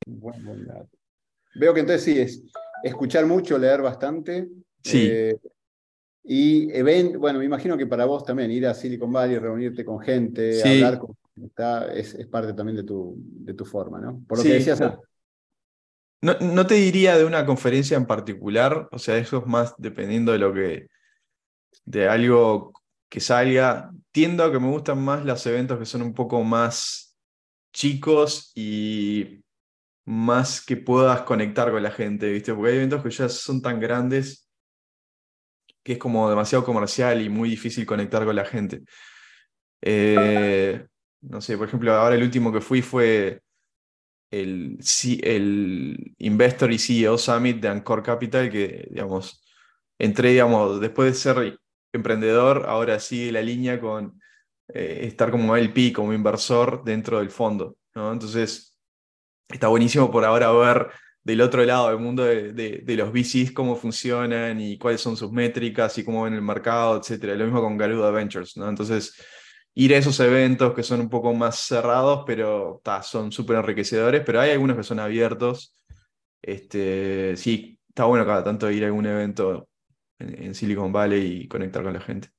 [1.56, 2.44] Veo que entonces sí, es,
[2.84, 4.50] escuchar mucho, leer bastante.
[4.84, 5.08] Sí.
[5.10, 5.36] Eh,
[6.24, 10.00] y event, bueno, me imagino que para vos también ir a Silicon Valley, reunirte con
[10.00, 11.16] gente, hablar con
[11.46, 14.22] está, es, es, parte también de tu, de tu forma, ¿no?
[14.28, 14.80] Por lo que decías.
[16.22, 20.34] No, no, te diría de una conferencia en particular, o sea, eso es más dependiendo
[20.34, 20.88] de lo que,
[21.86, 22.74] de algo
[23.08, 23.92] que salga.
[24.12, 27.16] Tiendo a que me gustan más los eventos que son un poco más
[27.74, 29.42] chicos y
[30.10, 32.51] más que puedas conectar con la gente, ¿viste?
[32.51, 34.49] Porque hay eventos que ya son tan grandes
[35.84, 38.82] que es como demasiado comercial y muy difícil conectar con la gente.
[39.82, 40.84] Eh,
[41.22, 43.41] no sé, por ejemplo, ahora el último que fui fue
[44.32, 44.80] el,
[45.22, 49.43] el Investor y CEO Summit de Anchor Capital, que, digamos,
[49.99, 51.60] entré, digamos, después de ser
[51.93, 54.20] emprendedor, ahora sigue la línea con
[54.74, 58.12] eh, estar como LP, como inversor dentro del fondo, ¿no?
[58.12, 58.68] Entonces,
[59.50, 60.89] está buenísimo por ahora ver
[61.24, 65.97] del otro lado del mundo de, los VCs cómo funcionan y cuáles son sus métricas
[65.97, 67.24] y cómo ven el mercado, etc.
[67.36, 68.70] Lo mismo con Garuda Ventures, ¿no?
[68.70, 69.16] Entonces,
[69.76, 74.39] ir a esos eventos que son un poco más cerrados, pero son súper enriquecedores, pero
[74.39, 75.76] hay algunos que son abiertos.
[76.41, 79.68] Este, sí, está bueno cada tanto ir a algún evento
[80.18, 82.30] en, Silicon Valley y conectar con la gente.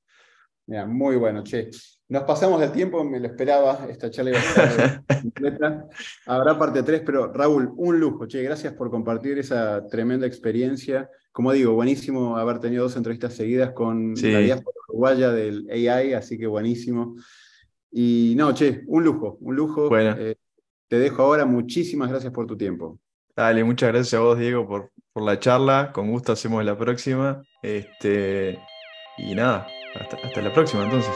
[0.87, 1.69] Muy bueno, che.
[2.11, 5.87] Nos pasamos del tiempo, me lo esperaba, esta charla iba a estar completa.
[6.25, 11.09] Habrá parte 3, pero Raúl, un lujo, che, gracias por compartir esa tremenda experiencia.
[11.31, 16.37] Como digo, buenísimo haber tenido dos entrevistas seguidas con la diáspora uruguaya del AI, así
[16.37, 17.15] que buenísimo.
[17.89, 19.87] Y no, che, un lujo, un lujo.
[19.87, 20.13] Bueno.
[20.19, 20.35] Eh,
[20.89, 22.99] te dejo ahora, muchísimas gracias por tu tiempo.
[23.33, 25.93] Dale, muchas gracias a vos, Diego, por, por la charla.
[25.93, 27.41] Con gusto hacemos la próxima.
[27.63, 28.59] Este,
[29.17, 29.65] y nada,
[29.97, 31.15] hasta, hasta la próxima entonces.